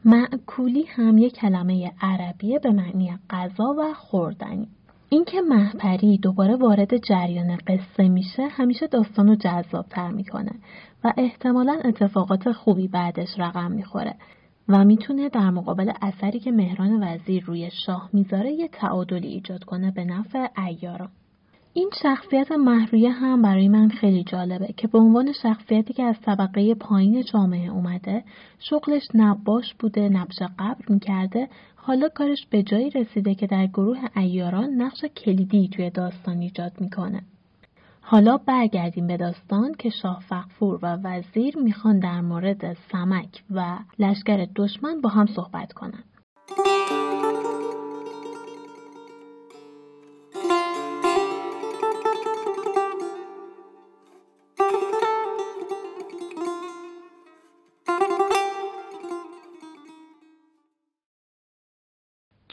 معکولی 0.06 0.84
هم 0.84 1.18
یه 1.18 1.30
کلمه 1.30 1.92
عربیه 2.02 2.60
به 2.60 2.72
معنی 2.72 3.18
غذا 3.30 3.76
و 3.78 3.94
خوردنی. 3.94 4.68
اینکه 5.10 5.42
محپری 5.42 6.18
دوباره 6.18 6.56
وارد 6.56 6.98
جریان 6.98 7.58
قصه 7.68 8.10
میشه 8.10 8.48
همیشه 8.48 8.88
داستان 8.88 9.28
رو 9.28 9.36
جذابتر 9.36 10.12
می‌کنه 10.12 10.52
و 11.04 11.14
احتمالا 11.18 11.80
اتفاقات 11.86 12.52
خوبی 12.52 12.88
بعدش 12.88 13.30
رقم 13.38 13.72
می‌خوره 13.72 14.16
و 14.70 14.86
می‌تونه 14.86 15.30
در 15.30 15.50
مقابل 15.50 15.92
اثری 16.02 16.40
که 16.40 16.52
مهران 16.52 17.04
وزیر 17.04 17.44
روی 17.46 17.72
شاه 17.86 18.10
می‌ذاره 18.14 18.52
یه 18.52 18.68
تعادلی 18.68 19.28
ایجاد 19.28 19.64
کنه 19.64 19.92
به 19.92 20.06
نفع 20.06 20.48
ایاران. 20.68 21.10
این 21.78 21.90
شخصیت 22.04 22.52
محرویه 22.52 23.12
هم 23.12 23.42
برای 23.42 23.68
من 23.68 23.90
خیلی 23.90 24.24
جالبه 24.24 24.74
که 24.78 24.88
به 24.88 24.98
عنوان 25.00 25.32
شخصیتی 25.32 25.94
که 25.94 26.04
از 26.04 26.16
طبقه 26.26 26.76
پایین 26.76 27.24
جامعه 27.24 27.72
اومده 27.72 28.24
شغلش 28.60 29.04
نباش 29.14 29.74
بوده 29.74 30.10
نبش 30.10 30.36
قبر 30.60 30.86
می‌کرده 30.90 31.50
حالا 31.76 32.10
کارش 32.10 32.46
به 32.50 32.64
جایی 32.64 32.90
رسیده 32.90 33.36
که 33.36 33.48
در 33.48 33.68
گروه 33.68 33.98
ایاران 34.16 34.70
نقش 34.70 35.06
کلیدی 35.06 35.68
توی 35.68 35.90
داستان 35.90 36.40
ایجاد 36.40 36.72
می‌کنه 36.80 37.22
حالا 38.02 38.38
برگردیم 38.38 39.08
به 39.08 39.18
داستان 39.18 39.74
که 39.80 39.90
شاه 39.90 40.24
فقفور 40.30 40.80
و 40.82 40.98
وزیر 41.04 41.58
می‌خوان 41.58 42.00
در 42.00 42.22
مورد 42.22 42.78
سمک 42.92 43.44
و 43.52 43.78
لشکر 44.00 44.48
دشمن 44.56 45.02
با 45.02 45.10
هم 45.10 45.26
صحبت 45.26 45.74
کنن. 45.74 46.04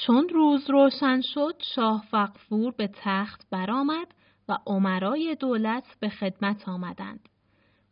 چون 0.07 0.29
روز 0.29 0.71
روشن 0.71 1.21
شد 1.21 1.55
شاه 1.75 2.05
فقفور 2.11 2.75
به 2.77 2.91
تخت 2.93 3.47
برآمد 3.51 4.07
و 4.49 4.59
عمرای 4.67 5.37
دولت 5.41 5.97
به 6.01 6.09
خدمت 6.09 6.69
آمدند. 6.69 7.29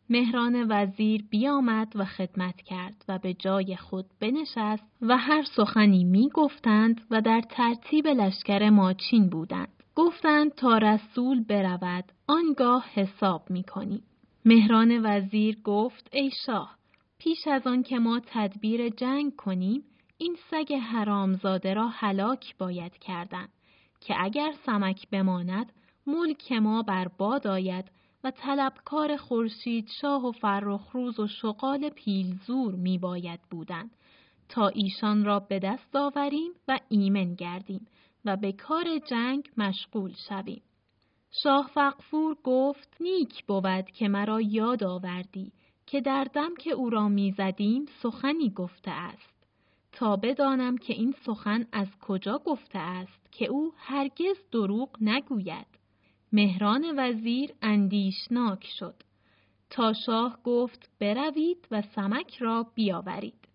مهران 0.09 0.65
وزیر 0.69 1.25
بیامد 1.29 1.91
و 1.95 2.05
خدمت 2.05 2.61
کرد 2.61 3.05
و 3.07 3.19
به 3.19 3.33
جای 3.33 3.75
خود 3.75 4.05
بنشست 4.19 4.83
و 5.01 5.17
هر 5.17 5.43
سخنی 5.43 6.03
می 6.03 6.29
گفتند 6.29 7.01
و 7.11 7.21
در 7.21 7.41
ترتیب 7.49 8.07
لشکر 8.07 8.69
ماچین 8.69 9.29
بودند. 9.29 9.83
گفتند 9.95 10.51
تا 10.55 10.77
رسول 10.77 11.43
برود 11.43 12.11
آنگاه 12.27 12.85
حساب 12.93 13.49
می 13.49 13.63
کنیم. 13.63 14.03
مهران 14.45 15.05
وزیر 15.05 15.57
گفت 15.63 16.09
ای 16.13 16.31
شاه 16.45 16.75
پیش 17.17 17.47
از 17.47 17.67
آن 17.67 17.83
که 17.83 17.99
ما 17.99 18.21
تدبیر 18.25 18.89
جنگ 18.89 19.35
کنیم 19.35 19.83
این 20.21 20.37
سگ 20.51 20.73
حرامزاده 20.73 21.73
را 21.73 21.87
هلاک 21.87 22.57
باید 22.57 22.97
کردن 22.97 23.47
که 24.01 24.15
اگر 24.17 24.53
سمک 24.65 25.09
بماند 25.09 25.71
ملک 26.07 26.51
ما 26.51 26.83
بر 26.83 27.07
باد 27.07 27.47
آید 27.47 27.91
و 28.23 28.31
طلبکار 28.31 29.17
خورشید 29.17 29.89
شاه 30.01 30.25
و 30.25 30.31
فرخروز 30.31 31.19
و 31.19 31.27
شغال 31.27 31.89
پیلزور 31.89 32.75
می 32.75 32.97
باید 32.97 33.39
بودن 33.49 33.89
تا 34.49 34.67
ایشان 34.67 35.25
را 35.25 35.39
به 35.39 35.59
دست 35.59 35.95
آوریم 35.95 36.51
و 36.67 36.79
ایمن 36.89 37.35
گردیم 37.35 37.87
و 38.25 38.37
به 38.37 38.51
کار 38.51 38.85
جنگ 39.09 39.49
مشغول 39.57 40.13
شویم. 40.29 40.61
شاه 41.43 41.71
فقفور 41.73 42.37
گفت 42.43 42.97
نیک 42.99 43.45
بود 43.45 43.85
که 43.85 44.07
مرا 44.07 44.41
یاد 44.41 44.83
آوردی 44.83 45.51
که 45.85 46.01
در 46.01 46.23
دم 46.23 46.55
که 46.55 46.71
او 46.71 46.89
را 46.89 47.07
می‌زدیم 47.07 47.85
سخنی 48.01 48.49
گفته 48.49 48.91
است 48.91 49.30
تا 49.91 50.15
بدانم 50.15 50.77
که 50.77 50.93
این 50.93 51.15
سخن 51.25 51.67
از 51.71 51.87
کجا 52.01 52.37
گفته 52.37 52.79
است 52.79 53.31
که 53.31 53.45
او 53.45 53.73
هرگز 53.77 54.37
دروغ 54.51 54.89
نگوید. 55.01 55.67
مهران 56.33 56.93
وزیر 56.97 57.53
اندیشناک 57.61 58.67
شد. 58.79 58.95
تا 59.69 59.93
شاه 59.93 60.39
گفت 60.43 60.89
بروید 60.99 61.67
و 61.71 61.81
سمک 61.81 62.37
را 62.37 62.65
بیاورید. 62.75 63.47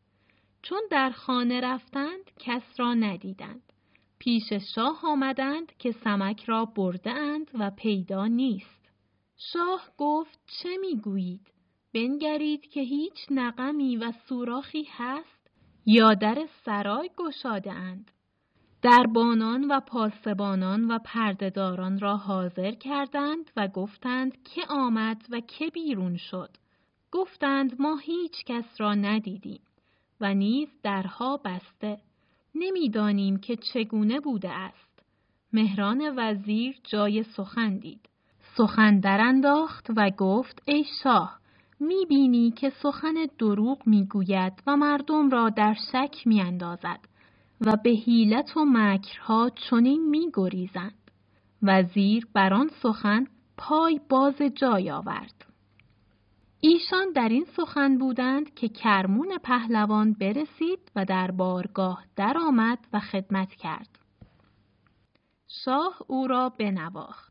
چون 0.63 0.83
در 0.91 1.11
خانه 1.11 1.61
رفتند 1.61 2.31
کس 2.39 2.63
را 2.77 2.95
ندیدند. 2.95 3.73
پیش 4.19 4.53
شاه 4.75 5.01
آمدند 5.05 5.73
که 5.79 5.93
سمک 5.93 6.45
را 6.45 6.65
برده 6.65 7.11
اند 7.11 7.51
و 7.55 7.71
پیدا 7.71 8.27
نیست. 8.27 8.91
شاه 9.53 9.89
گفت 9.99 10.39
چه 10.63 10.77
می‌گویید؟ 10.77 11.53
بنگرید 11.95 12.67
که 12.67 12.81
هیچ 12.81 13.27
نقمی 13.31 13.97
و 13.97 14.13
سوراخی 14.29 14.89
هست؟ 14.91 15.36
یا 15.87 16.15
در 16.15 16.47
سرای 16.65 17.11
گشاده 17.17 17.73
اند 17.73 18.11
دربانان 18.83 19.65
و 19.65 19.81
پاسبانان 19.81 20.91
و 20.91 20.99
پردهداران 20.99 21.99
را 21.99 22.17
حاضر 22.17 22.71
کردند 22.71 23.51
و 23.57 23.69
گفتند 23.69 24.43
که 24.43 24.63
آمد 24.69 25.27
و 25.31 25.41
که 25.41 25.71
بیرون 25.71 26.17
شد. 26.17 26.51
گفتند 27.13 27.81
ما 27.81 27.97
هیچ 27.97 28.45
کس 28.47 28.65
را 28.79 28.95
ندیدیم 28.95 29.61
و 30.21 30.35
نیز 30.35 30.69
درها 30.83 31.37
بسته. 31.45 31.99
نمی‌دانیم 32.55 33.37
که 33.37 33.57
چگونه 33.57 34.21
بوده 34.21 34.51
است. 34.51 35.03
مهران 35.53 36.15
وزیر 36.17 36.77
جای 36.85 37.23
سخن 37.23 37.77
دید. 37.77 38.09
سخن 38.57 39.01
انداخت 39.05 39.87
و 39.97 40.11
گفت 40.11 40.63
ای 40.67 40.85
شاه 41.03 41.41
می‌بینی 41.81 42.51
که 42.51 42.71
سخن 42.83 43.15
دروغ 43.39 43.87
می‌گوید 43.87 44.53
و 44.67 44.77
مردم 44.77 45.31
را 45.31 45.49
در 45.49 45.75
شک 45.93 46.27
میاندازد 46.27 47.01
و 47.61 47.77
به 47.85 47.91
حیلت 47.91 48.57
و 48.57 48.65
مکرها 48.65 49.51
چنین 49.71 50.09
می 50.11 50.31
گریزند. 50.35 51.11
وزیر 51.63 52.27
بر 52.33 52.55
آن 52.55 52.71
سخن 52.83 53.27
پای 53.57 54.01
باز 54.09 54.35
جای 54.55 54.91
آورد. 54.91 55.47
ایشان 56.61 57.13
در 57.15 57.29
این 57.29 57.47
سخن 57.57 57.99
بودند 57.99 58.55
که 58.55 58.69
کرمون 58.69 59.39
پهلوان 59.39 60.13
برسید 60.13 60.93
و 60.97 61.05
در 61.05 61.31
بارگاه 61.31 62.05
درآمد 62.17 62.79
و 62.93 63.01
خدمت 63.01 63.55
کرد. 63.55 63.99
شاه 65.65 65.97
او 66.07 66.27
را 66.27 66.49
بنواخت. 66.49 67.26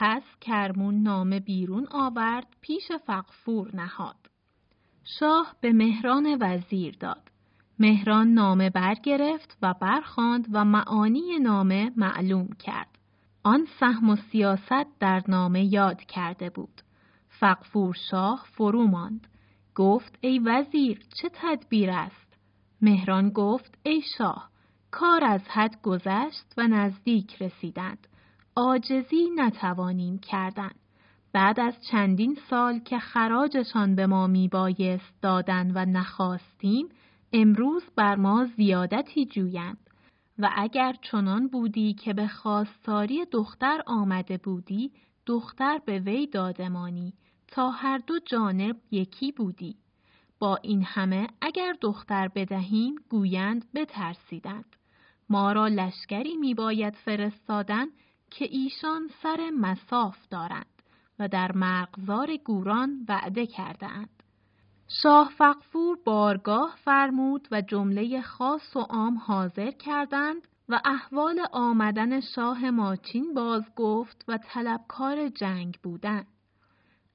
پس 0.00 0.22
کرمون 0.40 1.02
نام 1.02 1.38
بیرون 1.38 1.86
آورد 1.90 2.46
پیش 2.60 2.92
فقفور 3.06 3.76
نهاد. 3.76 4.16
شاه 5.18 5.56
به 5.60 5.72
مهران 5.72 6.38
وزیر 6.40 6.96
داد. 7.00 7.30
مهران 7.78 8.28
نامه 8.28 8.70
برگرفت 8.70 9.58
و 9.62 9.74
برخاند 9.80 10.48
و 10.52 10.64
معانی 10.64 11.38
نامه 11.38 11.92
معلوم 11.96 12.48
کرد. 12.58 12.98
آن 13.42 13.66
سهم 13.80 14.10
و 14.10 14.16
سیاست 14.16 14.98
در 15.00 15.22
نامه 15.28 15.64
یاد 15.64 16.00
کرده 16.00 16.50
بود. 16.50 16.82
فقفور 17.28 17.96
شاه 18.10 18.46
فرو 18.52 18.86
ماند. 18.86 19.26
گفت 19.74 20.18
ای 20.20 20.38
وزیر 20.38 21.00
چه 21.22 21.30
تدبیر 21.32 21.90
است؟ 21.90 22.36
مهران 22.82 23.30
گفت 23.30 23.78
ای 23.82 24.02
شاه 24.18 24.50
کار 24.90 25.24
از 25.24 25.42
حد 25.48 25.82
گذشت 25.82 26.54
و 26.56 26.68
نزدیک 26.68 27.42
رسیدند. 27.42 28.06
آجزی 28.60 29.30
نتوانیم 29.36 30.18
کردن. 30.18 30.70
بعد 31.32 31.60
از 31.60 31.74
چندین 31.90 32.38
سال 32.50 32.78
که 32.78 32.98
خراجشان 32.98 33.94
به 33.94 34.06
ما 34.06 34.26
میبایست 34.26 35.22
دادن 35.22 35.70
و 35.74 35.84
نخواستیم 35.84 36.88
امروز 37.32 37.82
بر 37.96 38.16
ما 38.16 38.48
زیادتی 38.56 39.26
جویند. 39.26 39.90
و 40.38 40.50
اگر 40.56 40.94
چنان 41.02 41.48
بودی 41.48 41.94
که 41.94 42.12
به 42.12 42.28
خواستاری 42.28 43.24
دختر 43.24 43.82
آمده 43.86 44.36
بودی 44.36 44.92
دختر 45.26 45.80
به 45.86 45.98
وی 45.98 46.26
دادمانی 46.26 47.12
تا 47.48 47.70
هر 47.70 47.98
دو 47.98 48.18
جانب 48.26 48.76
یکی 48.90 49.32
بودی. 49.32 49.76
با 50.38 50.56
این 50.62 50.82
همه 50.82 51.26
اگر 51.40 51.76
دختر 51.80 52.28
بدهیم 52.28 52.94
گویند 53.10 53.64
بترسیدند. 53.74 54.76
ما 55.28 55.52
را 55.52 55.68
لشکری 55.68 56.36
می 56.36 56.54
باید 56.54 56.94
فرستادن 56.94 57.86
که 58.30 58.44
ایشان 58.44 59.10
سر 59.22 59.50
مساف 59.50 60.16
دارند 60.30 60.82
و 61.18 61.28
در 61.28 61.52
مغزار 61.52 62.36
گوران 62.36 63.06
وعده 63.08 63.46
کرده 63.46 63.86
اند. 63.86 64.22
شاه 65.02 65.32
فقفور 65.38 65.98
بارگاه 66.04 66.76
فرمود 66.84 67.48
و 67.50 67.60
جمله 67.60 68.22
خاص 68.22 68.76
و 68.76 68.80
عام 68.80 69.18
حاضر 69.18 69.70
کردند 69.70 70.48
و 70.68 70.80
احوال 70.84 71.40
آمدن 71.52 72.20
شاه 72.20 72.70
ماچین 72.70 73.34
باز 73.34 73.64
گفت 73.76 74.24
و 74.28 74.38
طلبکار 74.38 75.28
جنگ 75.28 75.78
بودن. 75.82 76.24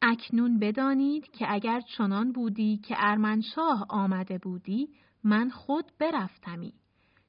اکنون 0.01 0.60
بدانید 0.60 1.32
که 1.32 1.45
اگر 1.54 1.82
چنان 1.82 2.32
بودی 2.32 2.78
که 2.78 2.95
ارمنشاه 2.97 3.86
آمده 3.89 4.38
بودی 4.38 4.89
من 5.23 5.49
خود 5.49 5.86
برفتمی. 5.99 6.73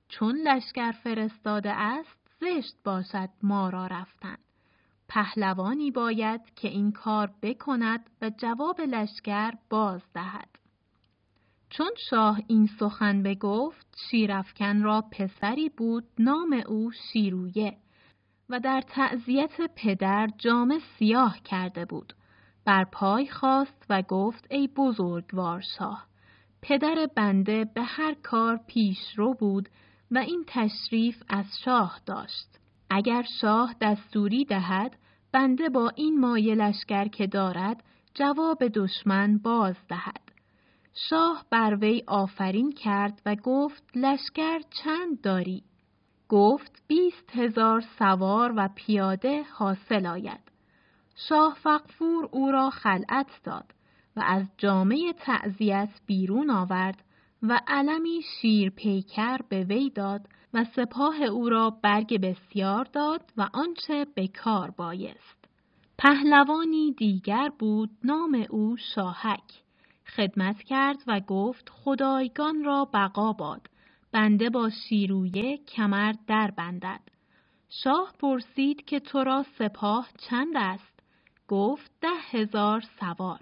چون 0.08 0.36
لشکر 0.36 0.92
فرستاده 0.92 1.72
است 1.72 2.25
زشت 2.40 2.76
باشد 2.84 3.28
ما 3.42 3.68
را 3.70 3.86
رفتن. 3.86 4.36
پهلوانی 5.08 5.90
باید 5.90 6.54
که 6.56 6.68
این 6.68 6.92
کار 6.92 7.30
بکند 7.42 8.10
و 8.22 8.30
جواب 8.30 8.80
لشکر 8.80 9.52
باز 9.70 10.02
دهد. 10.14 10.48
چون 11.70 11.90
شاه 12.10 12.40
این 12.46 12.68
سخن 12.80 13.22
بگفت 13.22 13.96
شیرفکن 14.10 14.82
را 14.82 15.04
پسری 15.12 15.68
بود 15.68 16.04
نام 16.18 16.62
او 16.66 16.90
شیرویه 16.92 17.76
و 18.48 18.60
در 18.60 18.80
تعذیت 18.80 19.60
پدر 19.76 20.28
جام 20.38 20.78
سیاه 20.98 21.38
کرده 21.44 21.84
بود. 21.84 22.12
بر 22.64 22.84
پای 22.84 23.26
خواست 23.26 23.86
و 23.90 24.02
گفت 24.02 24.46
ای 24.50 24.68
بزرگوار 24.68 25.60
شاه 25.78 26.06
پدر 26.62 27.08
بنده 27.16 27.64
به 27.64 27.82
هر 27.82 28.14
کار 28.14 28.60
پیشرو 28.66 29.34
بود 29.34 29.68
و 30.10 30.18
این 30.18 30.44
تشریف 30.46 31.22
از 31.28 31.46
شاه 31.64 32.00
داشت. 32.06 32.58
اگر 32.90 33.24
شاه 33.40 33.74
دستوری 33.80 34.44
دهد 34.44 34.96
بنده 35.32 35.68
با 35.68 35.92
این 35.96 36.20
مایه 36.20 36.54
لشکر 36.54 37.08
که 37.08 37.26
دارد 37.26 37.84
جواب 38.14 38.58
دشمن 38.74 39.38
باز 39.38 39.76
دهد. 39.88 40.20
شاه 41.10 41.44
بر 41.50 41.78
وی 41.80 42.02
آفرین 42.06 42.72
کرد 42.72 43.22
و 43.26 43.34
گفت 43.34 43.82
لشکر 43.94 44.58
چند 44.84 45.20
داری؟ 45.20 45.62
گفت 46.28 46.82
بیست 46.88 47.30
هزار 47.32 47.84
سوار 47.98 48.52
و 48.56 48.68
پیاده 48.74 49.42
حاصل 49.42 50.06
آید. 50.06 50.40
شاه 51.28 51.56
فقفور 51.62 52.28
او 52.32 52.50
را 52.50 52.70
خلعت 52.70 53.40
داد 53.44 53.74
و 54.16 54.22
از 54.26 54.44
جامعه 54.58 55.12
تعذیت 55.12 56.00
بیرون 56.06 56.50
آورد 56.50 57.02
و 57.42 57.60
علمی 57.66 58.20
شیر 58.22 58.70
پیکر 58.70 59.38
به 59.48 59.64
وی 59.64 59.90
داد 59.90 60.28
و 60.54 60.64
سپاه 60.64 61.22
او 61.22 61.48
را 61.48 61.70
برگ 61.70 62.20
بسیار 62.20 62.84
داد 62.84 63.32
و 63.36 63.48
آنچه 63.52 64.06
به 64.14 64.28
کار 64.28 64.70
بایست. 64.70 65.44
پهلوانی 65.98 66.92
دیگر 66.92 67.48
بود 67.58 67.90
نام 68.04 68.46
او 68.50 68.76
شاهک. 68.94 69.62
خدمت 70.16 70.62
کرد 70.62 70.98
و 71.06 71.20
گفت 71.20 71.68
خدایگان 71.68 72.64
را 72.64 72.88
بقا 72.94 73.32
باد. 73.32 73.68
بنده 74.12 74.50
با 74.50 74.70
شیرویه 74.70 75.58
کمر 75.58 76.14
در 76.26 76.50
بندد. 76.50 77.00
شاه 77.68 78.14
پرسید 78.18 78.84
که 78.84 79.00
تو 79.00 79.24
را 79.24 79.44
سپاه 79.58 80.08
چند 80.30 80.52
است؟ 80.54 81.00
گفت 81.48 81.90
ده 82.00 82.08
هزار 82.30 82.84
سوار. 83.00 83.40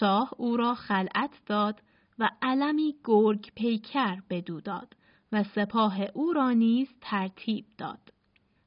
شاه 0.00 0.30
او 0.36 0.56
را 0.56 0.74
خلعت 0.74 1.30
داد 1.46 1.82
و 2.20 2.30
علمی 2.42 2.96
گرگ 3.04 3.50
پیکر 3.54 4.20
بدو 4.30 4.60
داد 4.60 4.96
و 5.32 5.44
سپاه 5.44 6.00
او 6.14 6.32
را 6.32 6.50
نیز 6.50 6.88
ترتیب 7.00 7.64
داد. 7.78 8.12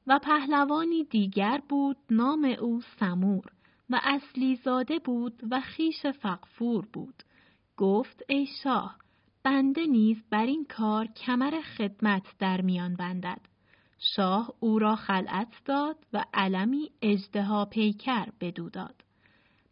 و 0.08 0.20
پهلوانی 0.20 1.04
دیگر 1.04 1.62
بود 1.70 1.98
نام 2.10 2.56
او 2.60 2.82
سمور 3.00 3.46
و 3.90 4.00
اصلی 4.04 4.56
زاده 4.56 5.00
بود 5.00 5.42
و 5.52 5.60
خیش 5.60 6.06
فقفور 6.06 6.88
بود. 6.94 7.24
گفت 7.78 8.24
ای 8.30 8.48
شاه 8.64 8.98
بنده 9.44 9.86
نیز 9.86 10.24
بر 10.30 10.46
این 10.46 10.66
کار 10.66 11.08
کمر 11.08 11.62
خدمت 11.62 12.36
در 12.40 12.62
میان 12.62 12.96
بندد. 12.96 13.42
شاه 14.16 14.54
او 14.60 14.80
را 14.80 14.96
خلعت 14.96 15.62
داد 15.66 15.98
و 16.14 16.26
علمی 16.34 16.92
اجدها 17.02 17.66
پیکر 17.66 18.26
بدو 18.42 18.70
داد. 18.70 19.04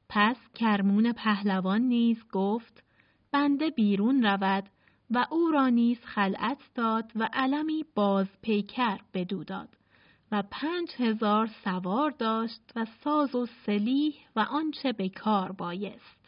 پس 0.09 0.37
کرمون 0.55 1.13
پهلوان 1.13 1.81
نیز 1.81 2.23
گفت 2.31 2.83
بنده 3.31 3.69
بیرون 3.69 4.25
رود 4.25 4.69
و 5.11 5.25
او 5.31 5.51
را 5.51 5.69
نیز 5.69 5.99
خلعت 6.05 6.61
داد 6.75 7.11
و 7.15 7.29
علمی 7.33 7.85
باز 7.95 8.27
پیکر 8.41 8.99
بدو 9.13 9.43
داد. 9.43 9.77
و 10.31 10.43
پنج 10.51 10.89
هزار 10.97 11.49
سوار 11.63 12.11
داشت 12.11 12.61
و 12.75 12.85
ساز 13.03 13.35
و 13.35 13.45
سلیح 13.45 14.15
و 14.35 14.39
آنچه 14.39 14.91
به 14.91 15.09
کار 15.09 15.51
بایست. 15.51 16.21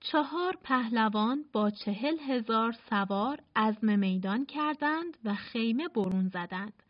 چهار 0.00 0.58
پهلوان 0.62 1.44
با 1.52 1.70
چهل 1.70 2.18
هزار 2.18 2.72
سوار 2.90 3.40
عزم 3.56 3.98
میدان 3.98 4.46
کردند 4.46 5.16
و 5.24 5.34
خیمه 5.34 5.88
برون 5.88 6.28
زدند 6.28 6.82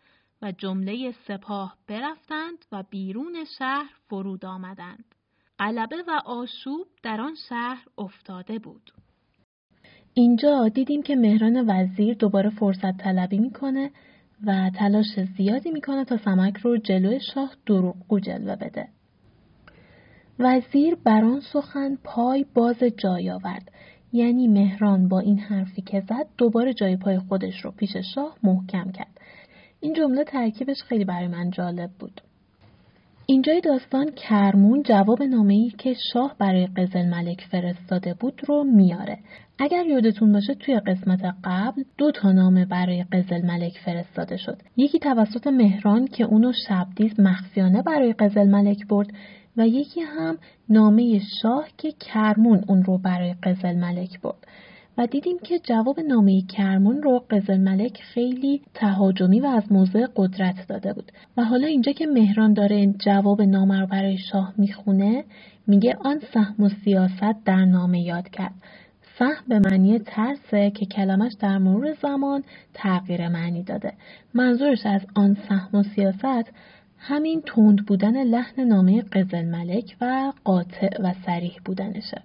و 0.42 0.52
جمله 0.52 1.14
سپاه 1.29 1.76
برفتند 1.87 2.64
و 2.72 2.83
بیرون 2.83 3.44
شهر 3.59 3.94
فرود 4.09 4.44
آمدند. 4.44 5.14
قلبه 5.59 6.05
و 6.09 6.20
آشوب 6.24 6.87
در 7.02 7.20
آن 7.20 7.35
شهر 7.48 7.87
افتاده 7.98 8.59
بود. 8.59 8.92
اینجا 10.18 10.68
دیدیم 10.68 11.02
که 11.02 11.16
مهران 11.16 11.64
وزیر 11.70 12.14
دوباره 12.14 12.50
فرصت 12.50 12.96
طلبی 12.96 13.38
می‌کنه 13.38 13.90
و 14.46 14.70
تلاش 14.74 15.20
زیادی 15.37 15.70
می‌کنه 15.70 16.05
تا 16.05 16.16
سمک 16.16 16.57
رو 16.57 16.76
جلوی 16.76 17.20
شاه 17.20 17.50
دروغگو 17.66 18.20
جلوه 18.20 18.57
بده. 18.57 18.88
وزیر 20.38 20.94
بران 21.05 21.40
سخن 21.40 21.98
پای 22.05 22.46
باز 22.55 22.76
جای 22.96 23.31
آورد 23.31 23.72
یعنی 24.12 24.48
مهران 24.48 25.09
با 25.09 25.20
این 25.20 25.38
حرفی 25.38 25.83
که 25.83 26.00
زد 26.00 26.26
دوباره 26.38 26.74
جای 26.74 26.96
پای 26.96 27.18
خودش 27.18 27.61
رو 27.64 27.70
پیش 27.70 27.96
شاه 28.14 28.37
محکم 28.42 28.92
کرد. 28.92 29.20
این 29.81 29.94
جمله 29.94 30.24
ترکیبش 30.24 30.83
خیلی 30.83 31.05
برای 31.05 31.29
من 31.29 31.50
جالب 31.50 31.90
بود. 31.98 32.20
اینجای 33.29 33.61
داستان 33.61 34.11
کرمون 34.11 34.83
جواب 34.83 35.23
نامه‌ای 35.23 35.71
که 35.79 35.95
شاه 36.12 36.37
برای 36.39 36.67
قزل 36.67 37.07
ملک 37.07 37.41
فرستاده 37.51 38.15
بود 38.15 38.43
رو 38.47 38.65
میاره. 38.65 39.19
اگر 39.59 39.87
یادتون 39.87 40.33
باشه 40.33 40.55
توی 40.55 40.81
قسمت 40.81 41.21
قبل 41.45 41.83
دو 41.99 42.12
تا 42.12 42.33
نامه 42.33 42.65
برای 42.65 43.05
قزل 43.12 43.47
ملک 43.47 43.73
فرستاده 43.85 44.37
شد. 44.37 44.59
یکی 44.77 44.99
توسط 44.99 45.47
مهران 45.47 46.07
که 46.07 46.25
اونو 46.25 46.53
شبدیز 46.69 47.21
مخفیانه 47.21 47.83
برای 47.83 48.12
قزل 48.12 48.49
ملک 48.49 48.87
برد 48.87 49.09
و 49.57 49.67
یکی 49.67 50.01
هم 50.01 50.39
نامه 50.69 51.21
شاه 51.43 51.69
که 51.79 51.93
کرمون 51.93 52.65
اون 52.69 52.83
رو 52.83 52.99
برای 52.99 53.35
قزل 53.43 53.77
ملک 53.77 54.21
برد. 54.21 54.47
و 54.98 55.06
دیدیم 55.06 55.38
که 55.38 55.59
جواب 55.59 56.00
نامه 56.00 56.42
کرمون 56.42 57.02
رو 57.02 57.24
قزل 57.30 57.56
ملک 57.56 58.00
خیلی 58.02 58.62
تهاجمی 58.74 59.40
و 59.40 59.46
از 59.46 59.72
موضع 59.72 60.06
قدرت 60.16 60.68
داده 60.68 60.92
بود. 60.92 61.12
و 61.37 61.44
حالا 61.44 61.66
اینجا 61.66 61.92
که 61.92 62.06
مهران 62.06 62.52
داره 62.52 62.87
جواب 62.87 63.42
نامه 63.42 63.80
رو 63.80 63.87
برای 63.87 64.18
شاه 64.18 64.54
می‌خونه 64.59 65.24
میگه 65.66 65.96
آن 66.00 66.20
سهم 66.35 66.64
و 66.64 66.68
سیاست 66.68 67.44
در 67.44 67.64
نامه 67.64 68.00
یاد 68.00 68.28
کرد. 68.28 68.54
سهم 69.18 69.44
به 69.48 69.59
معنی 69.59 69.98
ترسه 69.98 70.70
که 70.70 70.87
کلمش 70.87 71.32
در 71.40 71.59
مرور 71.59 71.94
زمان 72.02 72.44
تغییر 72.74 73.28
معنی 73.28 73.62
داده. 73.62 73.92
منظورش 74.35 74.87
از 74.87 75.06
آن 75.14 75.37
سهم 75.48 75.78
و 75.78 75.82
سیاست 75.82 76.52
همین 76.98 77.42
تند 77.46 77.87
بودن 77.87 78.24
لحن 78.24 78.61
نامه 78.61 79.02
قزل 79.02 79.44
ملک 79.44 79.96
و 80.00 80.32
قاطع 80.44 81.02
و 81.02 81.14
سریح 81.26 81.56
بودنشه. 81.64 82.22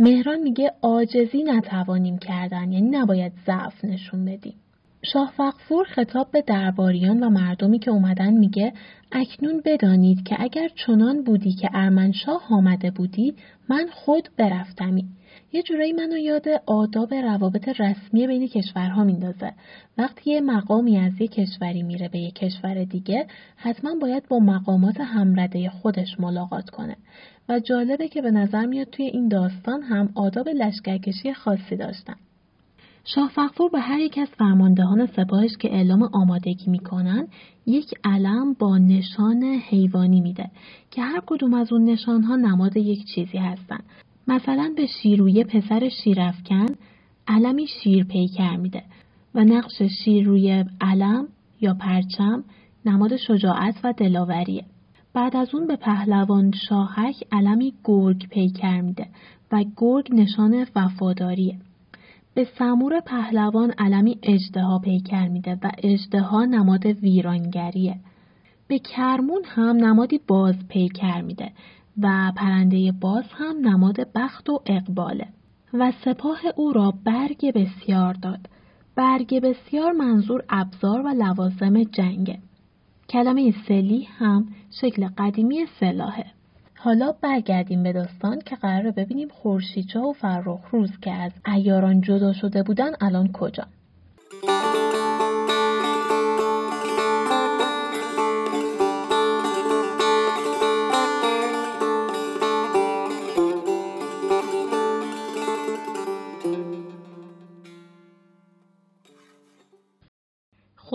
مهران 0.00 0.40
میگه 0.40 0.72
آجزی 0.82 1.42
نتوانیم 1.42 2.18
کردن 2.18 2.72
یعنی 2.72 2.90
نباید 2.90 3.32
ضعف 3.46 3.84
نشون 3.84 4.24
بدیم. 4.24 4.54
شاه 5.02 5.32
فقفور 5.36 5.84
خطاب 5.84 6.30
به 6.32 6.42
درباریان 6.42 7.22
و 7.22 7.30
مردمی 7.30 7.78
که 7.78 7.90
اومدن 7.90 8.32
میگه 8.32 8.72
اکنون 9.12 9.62
بدانید 9.64 10.22
که 10.24 10.36
اگر 10.38 10.68
چنان 10.68 11.22
بودی 11.22 11.52
که 11.52 11.70
ارمنشاه 11.74 12.42
آمده 12.50 12.90
بودی 12.90 13.34
من 13.68 13.86
خود 13.92 14.28
برفتمی 14.36 15.04
یه 15.52 15.62
جورایی 15.62 15.92
منو 15.92 16.16
یاد 16.16 16.44
آداب 16.66 17.14
روابط 17.14 17.68
رسمی 17.68 18.26
بین 18.26 18.48
کشورها 18.48 19.04
میندازه. 19.04 19.52
وقتی 19.98 20.30
یه 20.30 20.40
مقامی 20.40 20.98
از 20.98 21.20
یه 21.20 21.28
کشوری 21.28 21.82
میره 21.82 22.08
به 22.08 22.18
یه 22.18 22.30
کشور 22.30 22.84
دیگه 22.84 23.26
حتما 23.56 23.94
باید 24.00 24.28
با 24.28 24.38
مقامات 24.38 25.00
همرده 25.00 25.70
خودش 25.70 26.20
ملاقات 26.20 26.70
کنه. 26.70 26.96
و 27.48 27.60
جالبه 27.60 28.08
که 28.08 28.22
به 28.22 28.30
نظر 28.30 28.66
میاد 28.66 28.86
توی 28.86 29.04
این 29.04 29.28
داستان 29.28 29.82
هم 29.82 30.08
آداب 30.14 30.48
لشکرکشی 30.48 31.34
خاصی 31.34 31.76
داشتن. 31.76 32.16
شاه 33.04 33.30
فقفور 33.34 33.70
به 33.70 33.80
هر 33.80 33.98
یک 33.98 34.18
از 34.18 34.28
فرماندهان 34.28 35.06
سپاهش 35.06 35.56
که 35.56 35.72
اعلام 35.72 36.02
آمادگی 36.02 36.70
می‌کنن 36.70 37.28
یک 37.66 37.94
علم 38.04 38.52
با 38.52 38.78
نشان 38.78 39.42
حیوانی 39.42 40.20
میده 40.20 40.50
که 40.90 41.02
هر 41.02 41.22
کدوم 41.26 41.54
از 41.54 41.72
اون 41.72 41.84
نشانها 41.84 42.36
نماد 42.36 42.76
یک 42.76 43.04
چیزی 43.14 43.38
هستن. 43.38 43.78
مثلا 44.30 44.72
به 44.76 44.86
شیروی 44.86 45.44
پسر 45.44 45.88
شیرفکن 45.88 46.66
علمی 47.28 47.66
شیر 47.66 48.04
پیکر 48.04 48.56
میده 48.56 48.82
و 49.34 49.44
نقش 49.44 49.82
شیر 49.82 50.26
روی 50.26 50.64
علم 50.80 51.28
یا 51.60 51.74
پرچم 51.74 52.44
نماد 52.86 53.16
شجاعت 53.16 53.74
و 53.84 53.92
دلاوریه. 53.92 54.64
بعد 55.14 55.36
از 55.36 55.54
اون 55.54 55.66
به 55.66 55.76
پهلوان 55.76 56.52
شاهک 56.68 57.14
علمی 57.32 57.74
گرگ 57.84 58.28
پیکر 58.28 58.80
میده 58.80 59.06
و 59.52 59.64
گرگ 59.76 60.14
نشان 60.14 60.66
وفاداریه. 60.76 61.58
به 62.34 62.46
سمور 62.58 63.00
پهلوان 63.00 63.70
علمی 63.78 64.18
اجدها 64.22 64.78
پیکر 64.78 65.28
میده 65.28 65.58
و 65.62 65.70
اجدها 65.82 66.44
نماد 66.44 66.86
ویرانگریه. 66.86 67.96
به 68.68 68.78
کرمون 68.78 69.42
هم 69.44 69.76
نمادی 69.76 70.20
باز 70.26 70.54
پیکر 70.68 71.20
میده 71.20 71.52
و 72.02 72.32
پرنده 72.36 72.92
باز 73.00 73.24
هم 73.32 73.68
نماد 73.68 74.12
بخت 74.14 74.50
و 74.50 74.60
اقباله 74.66 75.26
و 75.74 75.92
سپاه 76.04 76.40
او 76.56 76.72
را 76.72 76.94
برگ 77.04 77.52
بسیار 77.54 78.14
داد. 78.14 78.48
برگ 78.96 79.40
بسیار 79.40 79.92
منظور 79.92 80.44
ابزار 80.48 81.00
و 81.00 81.08
لوازم 81.08 81.82
جنگه. 81.82 82.38
کلمه 83.08 83.54
سلی 83.68 84.08
هم 84.18 84.48
شکل 84.80 85.08
قدیمی 85.18 85.66
سلاحه. 85.80 86.26
حالا 86.76 87.12
برگردیم 87.12 87.82
به 87.82 87.92
داستان 87.92 88.38
که 88.40 88.56
قرار 88.56 88.90
ببینیم 88.90 89.28
خورشیدچا 89.28 90.02
و 90.02 90.12
فرخ 90.12 90.60
روز 90.70 90.90
که 91.02 91.12
از 91.12 91.32
ایاران 91.46 92.00
جدا 92.00 92.32
شده 92.32 92.62
بودن 92.62 92.90
الان 93.00 93.32
کجا. 93.32 93.66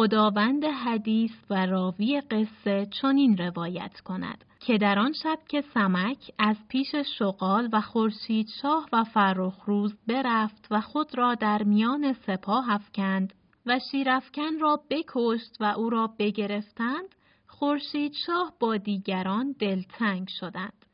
خداوند 0.05 0.65
حدیث 0.65 1.31
و 1.49 1.65
راوی 1.65 2.21
قصه 2.21 2.87
چنین 3.01 3.37
روایت 3.37 3.99
کند 3.99 4.45
که 4.59 4.77
در 4.77 4.99
آن 4.99 5.13
شب 5.13 5.39
که 5.49 5.61
سمک 5.73 6.17
از 6.39 6.57
پیش 6.69 6.95
شغال 7.19 7.69
و 7.73 7.81
خورشید 7.81 8.47
شاه 8.61 8.89
و 8.93 9.03
فرخ 9.03 9.63
روز 9.65 9.97
برفت 10.07 10.67
و 10.71 10.81
خود 10.81 11.17
را 11.17 11.35
در 11.35 11.63
میان 11.63 12.13
سپاه 12.13 12.71
افکند 12.71 13.33
و 13.65 13.79
شیرفکن 13.91 14.59
را 14.61 14.79
بکشت 14.89 15.57
و 15.59 15.63
او 15.63 15.89
را 15.89 16.07
بگرفتند 16.19 17.15
خورشید 17.47 18.13
شاه 18.25 18.53
با 18.59 18.77
دیگران 18.77 19.55
دلتنگ 19.59 20.27
شدند. 20.39 20.85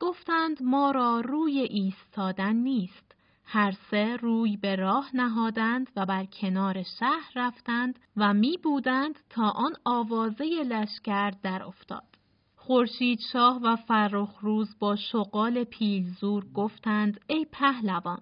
گفتند 0.00 0.62
ما 0.62 0.90
را 0.90 1.20
روی 1.20 1.58
ایستادن 1.60 2.56
نیست. 2.56 3.05
هر 3.48 3.74
سه 3.90 4.16
روی 4.16 4.56
به 4.56 4.76
راه 4.76 5.10
نهادند 5.14 5.90
و 5.96 6.06
بر 6.06 6.24
کنار 6.24 6.82
شهر 6.98 7.32
رفتند 7.36 7.98
و 8.16 8.34
می 8.34 8.58
بودند 8.62 9.18
تا 9.30 9.50
آن 9.50 9.72
آوازه 9.84 10.44
لشکر 10.44 11.30
در 11.30 11.62
افتاد. 11.62 12.16
خورشید 12.56 13.18
شاه 13.32 13.60
و 13.62 13.76
فرخ 13.76 14.38
روز 14.40 14.76
با 14.78 14.96
شغال 14.96 15.64
پیلزور 15.64 16.46
گفتند 16.54 17.20
ای 17.26 17.46
پهلوان 17.52 18.20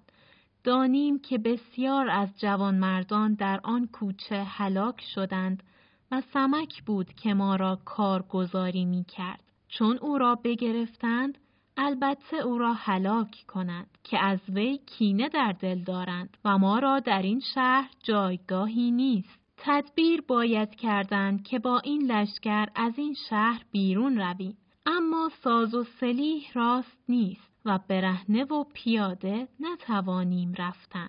دانیم 0.64 1.18
که 1.18 1.38
بسیار 1.38 2.08
از 2.08 2.40
جوانمردان 2.40 3.34
در 3.34 3.60
آن 3.64 3.86
کوچه 3.86 4.44
هلاک 4.44 5.00
شدند 5.14 5.62
و 6.10 6.22
سمک 6.32 6.82
بود 6.82 7.14
که 7.14 7.34
ما 7.34 7.56
را 7.56 7.78
کارگزاری 7.84 8.84
می 8.84 9.04
کرد. 9.04 9.44
چون 9.68 9.98
او 9.98 10.18
را 10.18 10.34
بگرفتند 10.34 11.38
البته 11.76 12.36
او 12.36 12.58
را 12.58 12.72
هلاک 12.72 13.44
کنند 13.48 13.98
که 14.04 14.18
از 14.18 14.40
وی 14.48 14.78
کینه 14.78 15.28
در 15.28 15.52
دل 15.60 15.78
دارند 15.78 16.36
و 16.44 16.58
ما 16.58 16.78
را 16.78 17.00
در 17.00 17.22
این 17.22 17.40
شهر 17.54 17.90
جایگاهی 18.02 18.90
نیست. 18.90 19.44
تدبیر 19.56 20.20
باید 20.20 20.74
کردند 20.74 21.42
که 21.42 21.58
با 21.58 21.78
این 21.78 22.12
لشکر 22.12 22.66
از 22.74 22.98
این 22.98 23.14
شهر 23.28 23.64
بیرون 23.70 24.18
رویم. 24.18 24.56
اما 24.86 25.30
ساز 25.42 25.74
و 25.74 25.84
سلیح 25.84 26.52
راست 26.54 26.98
نیست 27.08 27.52
و 27.64 27.78
برهنه 27.88 28.44
و 28.44 28.64
پیاده 28.74 29.48
نتوانیم 29.60 30.54
رفتن. 30.58 31.08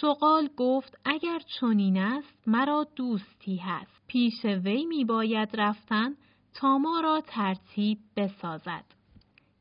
شغال 0.00 0.48
گفت 0.56 0.98
اگر 1.04 1.38
چنین 1.60 1.98
است 1.98 2.48
مرا 2.48 2.86
دوستی 2.96 3.56
هست. 3.56 4.02
پیش 4.06 4.44
وی 4.44 4.84
می 4.84 5.04
باید 5.04 5.48
رفتن 5.54 6.14
تا 6.54 6.78
ما 6.78 7.00
را 7.00 7.20
ترتیب 7.26 7.98
بسازد. 8.16 8.84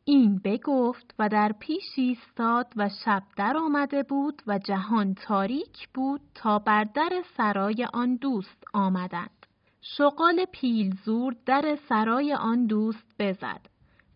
این 0.06 0.42
بگفت 0.44 1.16
و 1.20 1.30
در 1.30 1.52
پیش 1.60 1.84
ایستاد 1.96 2.74
و 2.76 2.90
شب 3.06 3.24
در 3.38 3.58
آمده 3.58 4.04
بود 4.04 4.42
و 4.48 4.60
جهان 4.60 5.14
تاریک 5.14 5.90
بود 5.94 6.22
تا 6.36 6.60
بر 6.60 6.84
در 6.84 7.24
سرای 7.38 7.88
آن 7.94 8.16
دوست 8.16 8.64
آمدند. 8.74 9.46
شغال 9.82 10.46
پیلزور 10.52 11.36
در 11.46 11.78
سرای 11.90 12.34
آن 12.34 12.66
دوست 12.66 13.16
بزد. 13.20 13.62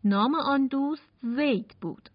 نام 0.04 0.36
آن 0.36 0.68
دوست 0.68 1.12
زید 1.22 1.76
بود. 1.82 2.10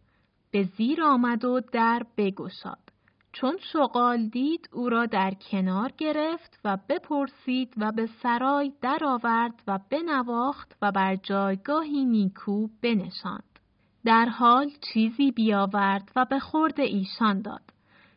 به 0.50 0.62
زیر 0.62 1.02
آمد 1.02 1.44
و 1.44 1.60
در 1.72 2.06
بگشاد. 2.16 2.90
چون 3.32 3.56
شغال 3.72 4.28
دید 4.28 4.68
او 4.72 4.88
را 4.88 5.06
در 5.06 5.34
کنار 5.50 5.92
گرفت 5.98 6.60
و 6.64 6.78
بپرسید 6.88 7.74
و 7.76 7.92
به 7.92 8.08
سرای 8.22 8.72
درآورد 8.80 9.62
و 9.66 9.78
بنواخت 9.90 10.76
و 10.82 10.92
بر 10.92 11.16
جایگاهی 11.16 12.04
نیکو 12.04 12.68
بنشاند. 12.82 13.49
در 14.04 14.24
حال 14.24 14.70
چیزی 14.92 15.30
بیاورد 15.30 16.12
و 16.16 16.24
به 16.24 16.38
خورد 16.38 16.80
ایشان 16.80 17.42
داد. 17.42 17.62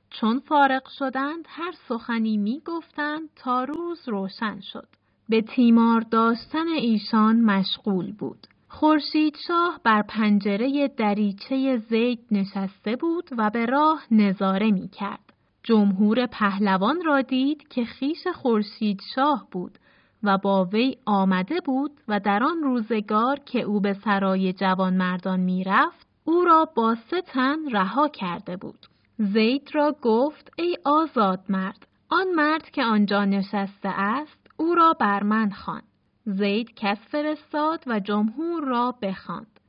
چون 0.09 0.39
فارغ 0.39 0.87
شدند 0.99 1.45
هر 1.47 1.71
سخنی 1.89 2.37
می 2.37 2.61
گفتند 2.65 3.29
تا 3.35 3.63
روز 3.63 4.09
روشن 4.09 4.59
شد. 4.59 4.87
به 5.29 5.41
تیمار 5.41 6.01
داشتن 6.01 6.67
ایشان 6.67 7.41
مشغول 7.41 8.11
بود. 8.11 8.47
خورشید 8.67 9.37
شاه 9.47 9.79
بر 9.83 10.01
پنجره 10.01 10.87
دریچه 10.87 11.77
زید 11.89 12.19
نشسته 12.31 12.95
بود 12.95 13.29
و 13.37 13.49
به 13.49 13.65
راه 13.65 14.03
نظاره 14.11 14.71
می 14.71 14.87
کرد. 14.87 15.33
جمهور 15.63 16.25
پهلوان 16.25 17.01
را 17.05 17.21
دید 17.21 17.67
که 17.67 17.85
خیش 17.85 18.27
خورشید 18.27 19.01
شاه 19.15 19.47
بود 19.51 19.79
و 20.23 20.37
با 20.37 20.65
وی 20.65 20.97
آمده 21.05 21.59
بود 21.65 21.91
و 22.07 22.19
در 22.19 22.43
آن 22.43 22.63
روزگار 22.63 23.39
که 23.39 23.61
او 23.61 23.79
به 23.79 23.93
سرای 23.93 24.53
جوانمردان 24.53 25.39
می‌رفت 25.39 26.07
او 26.23 26.45
را 26.45 26.65
با 26.75 26.95
سه 26.95 27.21
تن 27.21 27.69
رها 27.71 28.07
کرده 28.07 28.57
بود. 28.57 28.79
زید 29.17 29.69
را 29.73 29.95
گفت 30.01 30.51
ای 30.57 30.77
آزاد 30.85 31.39
مرد 31.49 31.87
آن 32.09 32.27
مرد 32.35 32.69
که 32.69 32.83
آنجا 32.83 33.25
نشسته 33.25 33.89
است 33.89 34.47
او 34.57 34.75
را 34.75 34.93
بر 34.99 35.23
من 35.23 35.49
خوان. 35.49 35.81
زید 36.25 36.73
کس 36.75 36.97
فرستاد 37.11 37.83
و 37.87 37.99
جمهور 37.99 38.63
را 38.63 38.95
بخواند. 39.01 39.59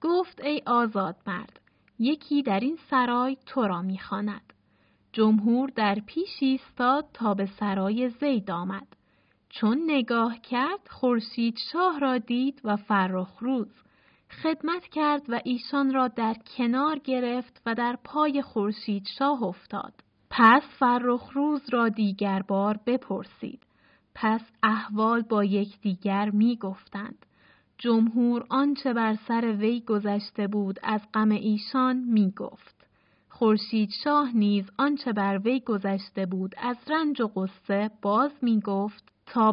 گفت 0.00 0.40
ای 0.44 0.62
آزاد 0.66 1.16
مرد 1.26 1.60
یکی 1.98 2.42
در 2.42 2.60
این 2.60 2.78
سرای 2.90 3.36
تو 3.46 3.62
را 3.62 3.82
می‌خواند. 3.82 4.52
جمهور 5.12 5.70
در 5.76 5.98
پیش 6.06 6.30
ایستاد 6.40 7.04
تا 7.14 7.34
به 7.34 7.46
سرای 7.46 8.08
زید 8.08 8.50
آمد. 8.50 8.86
چون 9.50 9.82
نگاه 9.86 10.38
کرد 10.38 10.88
خورشید 10.90 11.58
شاه 11.72 11.98
را 11.98 12.18
دید 12.18 12.60
و 12.64 12.76
فرخ 12.76 13.38
روز 13.38 13.68
خدمت 14.42 14.82
کرد 14.82 15.22
و 15.28 15.40
ایشان 15.44 15.94
را 15.94 16.08
در 16.08 16.36
کنار 16.56 16.98
گرفت 16.98 17.62
و 17.66 17.74
در 17.74 17.98
پای 18.04 18.42
خورشید 18.42 19.06
شاه 19.18 19.42
افتاد. 19.42 19.92
پس 20.30 20.62
فرخ 20.78 21.30
روز 21.32 21.62
را 21.72 21.88
دیگر 21.88 22.42
بار 22.48 22.80
بپرسید. 22.86 23.62
پس 24.14 24.40
احوال 24.62 25.22
با 25.22 25.44
یکدیگر 25.44 26.30
می 26.30 26.56
گفتند. 26.56 27.26
جمهور 27.78 28.46
آنچه 28.48 28.92
بر 28.92 29.16
سر 29.28 29.56
وی 29.58 29.80
گذشته 29.80 30.46
بود 30.46 30.80
از 30.82 31.00
غم 31.14 31.30
ایشان 31.30 31.96
می 31.96 32.30
گفت. 32.30 32.86
خورشید 33.28 33.90
شاه 34.04 34.36
نیز 34.36 34.70
آنچه 34.78 35.12
بر 35.12 35.38
وی 35.38 35.60
گذشته 35.60 36.26
بود 36.26 36.54
از 36.58 36.76
رنج 36.90 37.20
و 37.20 37.26
قصه 37.26 37.90
باز 38.02 38.30
می 38.42 38.60
گفت 38.60 39.10
تا 39.30 39.52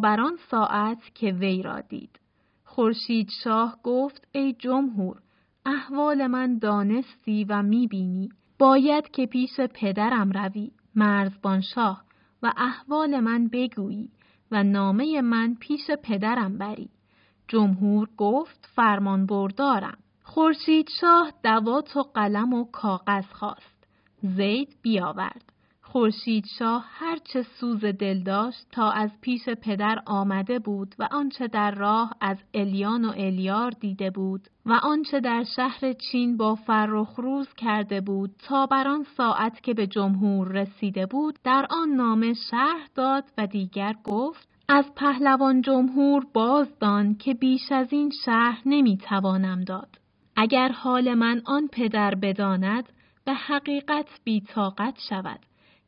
ساعت 0.51 1.15
که 1.15 1.31
وی 1.31 1.61
را 1.61 1.81
دید. 1.81 2.19
خورشید 2.63 3.29
شاه 3.43 3.79
گفت 3.83 4.27
ای 4.31 4.53
جمهور 4.53 5.21
احوال 5.65 6.27
من 6.27 6.57
دانستی 6.57 7.43
و 7.43 7.61
می‌بینی. 7.61 8.29
باید 8.59 9.11
که 9.11 9.25
پیش 9.25 9.59
پدرم 9.59 10.31
روی 10.31 10.71
مرزبان 10.95 11.61
شاه 11.61 12.03
و 12.43 12.53
احوال 12.57 13.19
من 13.19 13.47
بگویی 13.47 14.09
و 14.51 14.63
نامه 14.63 15.21
من 15.21 15.55
پیش 15.59 15.91
پدرم 16.03 16.57
بری. 16.57 16.89
جمهور 17.47 18.09
گفت 18.17 18.69
فرمان 18.75 19.25
بردارم. 19.25 19.97
خورشید 20.23 20.89
شاه 21.01 21.33
دوات 21.43 21.97
و 21.97 22.03
قلم 22.03 22.53
و 22.53 22.65
کاغذ 22.71 23.25
خواست. 23.25 23.87
زید 24.21 24.77
بیاورد. 24.81 25.53
خورشید 25.91 26.45
شاه 26.59 26.85
هرچه 26.89 27.43
سوز 27.43 27.85
دل 27.85 28.19
داشت 28.23 28.67
تا 28.71 28.91
از 28.91 29.11
پیش 29.21 29.49
پدر 29.49 29.99
آمده 30.05 30.59
بود 30.59 30.95
و 30.99 31.07
آنچه 31.11 31.47
در 31.47 31.71
راه 31.71 32.13
از 32.21 32.37
الیان 32.53 33.05
و 33.05 33.13
الیار 33.17 33.71
دیده 33.71 34.11
بود 34.11 34.47
و 34.65 34.73
آنچه 34.83 35.19
در 35.19 35.43
شهر 35.55 35.93
چین 35.93 36.37
با 36.37 36.55
فرخ 36.55 37.15
روز 37.17 37.53
کرده 37.53 38.01
بود 38.01 38.31
تا 38.39 38.65
بر 38.65 38.87
آن 38.87 39.05
ساعت 39.17 39.63
که 39.63 39.73
به 39.73 39.87
جمهور 39.87 40.47
رسیده 40.47 41.05
بود 41.05 41.39
در 41.43 41.67
آن 41.69 41.89
نامه 41.89 42.33
شرح 42.51 42.87
داد 42.95 43.23
و 43.37 43.47
دیگر 43.47 43.95
گفت 44.03 44.49
از 44.69 44.85
پهلوان 44.95 45.61
جمهور 45.61 46.25
بازدان 46.33 47.15
که 47.15 47.33
بیش 47.33 47.71
از 47.71 47.87
این 47.93 48.11
شهر 48.25 48.61
نمی‌توانم 48.65 49.61
داد. 49.61 49.89
اگر 50.35 50.69
حال 50.69 51.13
من 51.13 51.41
آن 51.45 51.67
پدر 51.67 52.15
بداند 52.15 52.89
به 53.25 53.33
حقیقت 53.33 54.07
بیتاقت 54.23 54.99
شود. 55.09 55.39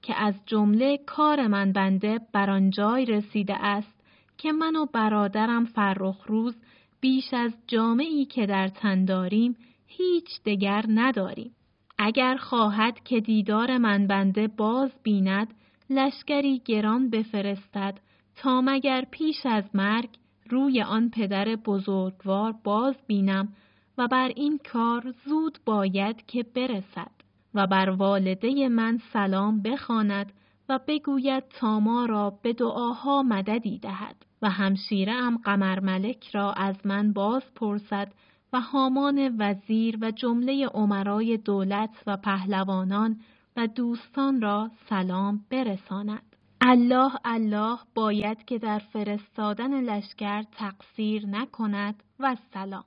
که 0.02 0.16
از 0.22 0.42
جمله 0.46 0.98
کار 0.98 1.48
من 1.48 1.72
بنده 1.72 2.20
بر 2.34 2.50
آن 2.50 2.70
جای 2.70 3.06
رسیده 3.06 3.66
است 3.66 4.00
که 4.38 4.52
من 4.52 4.76
و 4.76 4.86
برادرم 4.86 5.66
فرخ 5.66 6.26
روز 6.26 6.56
بیش 7.02 7.34
از 7.34 7.54
جامعی 7.68 8.26
که 8.26 8.46
در 8.46 8.68
تن 8.68 9.06
داریم 9.06 9.56
هیچ 9.88 10.44
دگر 10.46 10.86
نداریم. 10.90 11.52
اگر 11.98 12.36
خواهد 12.36 13.04
که 13.04 13.20
دیدار 13.20 13.78
من 13.78 14.08
بنده 14.08 14.48
باز 14.48 14.92
بیند 15.04 15.54
لشکری 15.90 16.62
گران 16.66 17.10
بفرستد 17.10 18.00
تا 18.36 18.62
مگر 18.62 19.06
پیش 19.12 19.46
از 19.46 19.64
مرگ 19.74 20.10
روی 20.50 20.82
آن 20.82 21.10
پدر 21.10 21.56
بزرگوار 21.56 22.54
باز 22.64 22.96
بینم 23.08 23.54
و 23.98 24.08
بر 24.08 24.32
این 24.36 24.60
کار 24.72 25.14
زود 25.26 25.60
باید 25.66 26.26
که 26.26 26.44
برسد. 26.44 27.19
و 27.54 27.68
بر 27.68 27.90
والده 27.90 28.70
من 28.70 29.00
سلام 29.14 29.62
بخواند 29.62 30.34
و 30.70 30.80
بگوید 30.88 31.44
تا 31.50 31.80
ما 31.80 32.06
را 32.06 32.30
به 32.42 32.54
دعاها 32.54 33.24
مددی 33.24 33.80
دهد 33.80 34.26
و 34.42 34.50
همشیره 34.50 35.14
ام 35.14 35.38
قمر 35.38 35.80
ملک 35.80 36.30
را 36.30 36.54
از 36.54 36.76
من 36.86 37.14
باز 37.14 37.44
پرسد 37.56 38.12
و 38.54 38.62
هامان 38.62 39.36
وزیر 39.40 39.98
و 40.02 40.12
جمله 40.12 40.68
عمرای 40.68 41.38
دولت 41.38 42.04
و 42.08 42.18
پهلوانان 42.18 43.20
و 43.58 43.68
دوستان 43.68 44.42
را 44.42 44.72
سلام 44.90 45.46
برساند. 45.50 46.36
الله 46.62 47.12
الله 47.26 47.80
باید 47.96 48.46
که 48.46 48.60
در 48.60 48.80
فرستادن 48.80 49.82
لشکر 49.82 50.44
تقصیر 50.44 51.26
نکند 51.26 52.04
و 52.20 52.36
سلام. 52.54 52.84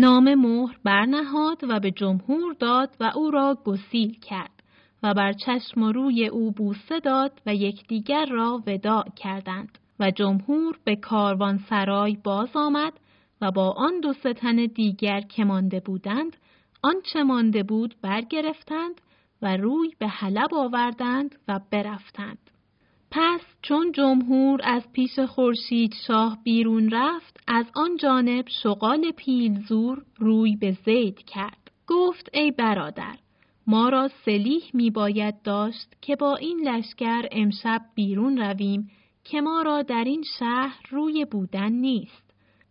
نام 0.00 0.34
مهر 0.34 0.78
برنهاد 0.84 1.58
و 1.68 1.80
به 1.80 1.90
جمهور 1.90 2.54
داد 2.60 2.96
و 3.00 3.12
او 3.14 3.30
را 3.30 3.58
گسیل 3.64 4.20
کرد 4.20 4.62
و 5.02 5.14
بر 5.14 5.32
چشم 5.32 5.82
و 5.82 5.92
روی 5.92 6.26
او 6.26 6.50
بوسه 6.50 7.00
داد 7.00 7.40
و 7.46 7.54
یکدیگر 7.54 8.26
را 8.26 8.62
وداع 8.66 9.04
کردند 9.16 9.78
و 10.00 10.10
جمهور 10.10 10.78
به 10.84 10.96
کاروان 10.96 11.58
سرای 11.58 12.16
باز 12.24 12.48
آمد 12.54 12.92
و 13.40 13.50
با 13.50 13.70
آن 13.70 14.00
دو 14.00 14.12
ستن 14.12 14.56
دیگر 14.56 15.20
که 15.20 15.44
مانده 15.44 15.80
بودند 15.80 16.36
آنچه 16.82 17.22
مانده 17.22 17.62
بود 17.62 17.94
برگرفتند 18.02 19.00
و 19.42 19.56
روی 19.56 19.90
به 19.98 20.08
حلب 20.08 20.54
آوردند 20.54 21.34
و 21.48 21.60
برفتند. 21.70 22.47
پس 23.10 23.40
چون 23.62 23.92
جمهور 23.92 24.60
از 24.64 24.92
پیش 24.92 25.18
خورشید 25.18 25.94
شاه 26.06 26.38
بیرون 26.44 26.90
رفت 26.90 27.40
از 27.46 27.66
آن 27.74 27.96
جانب 27.96 28.44
شغال 28.62 29.10
پیلزور 29.10 30.02
روی 30.18 30.56
به 30.56 30.76
زید 30.84 31.18
کرد. 31.18 31.70
گفت 31.86 32.28
ای 32.32 32.50
برادر 32.50 33.18
ما 33.66 33.88
را 33.88 34.08
سلیح 34.24 34.62
می 34.74 34.90
باید 34.90 35.42
داشت 35.42 35.96
که 36.00 36.16
با 36.16 36.36
این 36.36 36.68
لشکر 36.68 37.28
امشب 37.32 37.80
بیرون 37.94 38.38
رویم 38.38 38.90
که 39.24 39.40
ما 39.40 39.62
را 39.62 39.82
در 39.82 40.04
این 40.04 40.24
شهر 40.38 40.80
روی 40.90 41.24
بودن 41.24 41.72
نیست. 41.72 42.30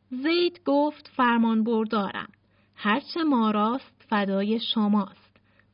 زید 0.09 0.61
گفت 0.65 1.11
فرمان 1.15 1.63
بردارم. 1.63 2.29
هرچه 2.75 3.23
ما 3.23 3.51
راست 3.51 4.05
فدای 4.09 4.59
شماست. 4.59 5.26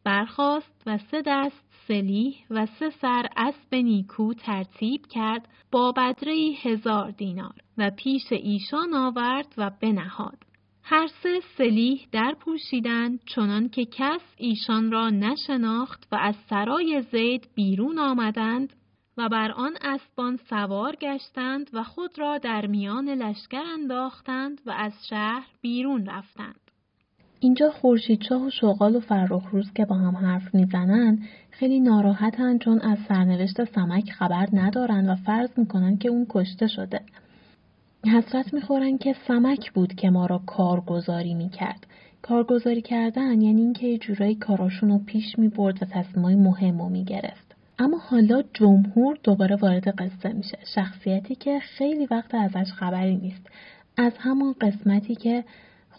برخواست 0.05 0.83
و 0.85 0.97
سه 0.97 1.21
دست 1.25 1.63
سلیح 1.87 2.35
و 2.49 2.65
سه 2.65 2.89
سر 2.89 3.27
اسب 3.37 3.75
نیکو 3.75 4.33
ترتیب 4.33 5.05
کرد 5.09 5.47
با 5.71 5.91
بدره 5.91 6.35
هزار 6.61 7.11
دینار 7.11 7.55
و 7.77 7.91
پیش 7.97 8.31
ایشان 8.31 8.93
آورد 8.93 9.53
و 9.57 9.71
بنهاد. 9.81 10.37
هر 10.83 11.07
سه 11.07 11.39
سلیح 11.57 12.07
در 12.11 12.35
پوشیدند 12.39 13.19
چنان 13.25 13.69
که 13.69 13.85
کس 13.85 14.21
ایشان 14.37 14.91
را 14.91 15.09
نشناخت 15.09 16.07
و 16.11 16.15
از 16.15 16.35
سرای 16.49 17.01
زید 17.11 17.49
بیرون 17.55 17.99
آمدند 17.99 18.73
و 19.17 19.29
بر 19.29 19.51
آن 19.51 19.77
اسبان 19.81 20.37
سوار 20.49 20.95
گشتند 20.95 21.69
و 21.73 21.83
خود 21.83 22.19
را 22.19 22.37
در 22.37 22.67
میان 22.67 23.09
لشکر 23.09 23.63
انداختند 23.73 24.61
و 24.65 24.71
از 24.71 24.93
شهر 25.09 25.47
بیرون 25.61 26.05
رفتند. 26.05 26.62
اینجا 27.43 27.71
خورشیدشاه 27.71 28.45
و 28.45 28.49
شغال 28.49 28.95
و 28.95 28.99
فرخروز 28.99 29.73
که 29.73 29.85
با 29.85 29.95
هم 29.95 30.15
حرف 30.15 30.55
می‌زنن 30.55 31.19
خیلی 31.51 31.79
ناراحتن 31.79 32.57
چون 32.57 32.79
از 32.79 32.97
سرنوشت 33.07 33.63
سمک 33.63 34.11
خبر 34.11 34.47
ندارن 34.53 35.09
و 35.09 35.15
فرض 35.15 35.49
می‌کنن 35.57 35.97
که 35.97 36.09
اون 36.09 36.25
کشته 36.29 36.67
شده. 36.67 37.01
حسرت 38.05 38.53
می‌خورن 38.53 38.97
که 38.97 39.15
سمک 39.27 39.71
بود 39.71 39.95
که 39.95 40.09
ما 40.09 40.25
را 40.25 40.41
کارگزاری 40.45 41.33
می‌کرد. 41.33 41.87
کارگزاری 42.21 42.81
کردن 42.81 43.41
یعنی 43.41 43.61
اینکه 43.61 43.87
یه 43.87 43.97
جورایی 43.97 44.35
کاراشون 44.35 44.89
رو 44.89 44.97
پیش 44.97 45.39
می‌برد 45.39 45.83
و 45.83 45.85
تصمیمای 45.85 46.35
مهم 46.35 46.81
رو 46.81 46.89
می‌گرفت. 46.89 47.55
اما 47.79 47.97
حالا 47.97 48.43
جمهور 48.53 49.17
دوباره 49.23 49.55
وارد 49.55 49.87
قصه 49.87 50.33
میشه. 50.33 50.57
شخصیتی 50.75 51.35
که 51.35 51.59
خیلی 51.59 52.07
وقت 52.11 52.35
ازش 52.35 52.71
خبری 52.71 53.15
نیست. 53.15 53.47
از 53.97 54.11
همون 54.19 54.55
قسمتی 54.61 55.15
که 55.15 55.43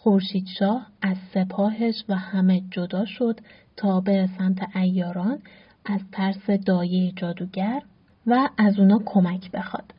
خورشیدشاه 0.05 0.87
از 1.01 1.17
سپاهش 1.33 1.95
و 2.09 2.15
همه 2.15 2.61
جدا 2.71 3.05
شد 3.05 3.39
تا 3.77 4.01
بره 4.01 4.29
سمت 4.37 4.75
ایاران 4.75 5.39
از 5.85 6.01
ترس 6.11 6.49
دایه 6.65 7.11
جادوگر 7.11 7.81
و 8.27 8.49
از 8.57 8.79
اونا 8.79 9.01
کمک 9.05 9.51
بخواد. 9.51 9.93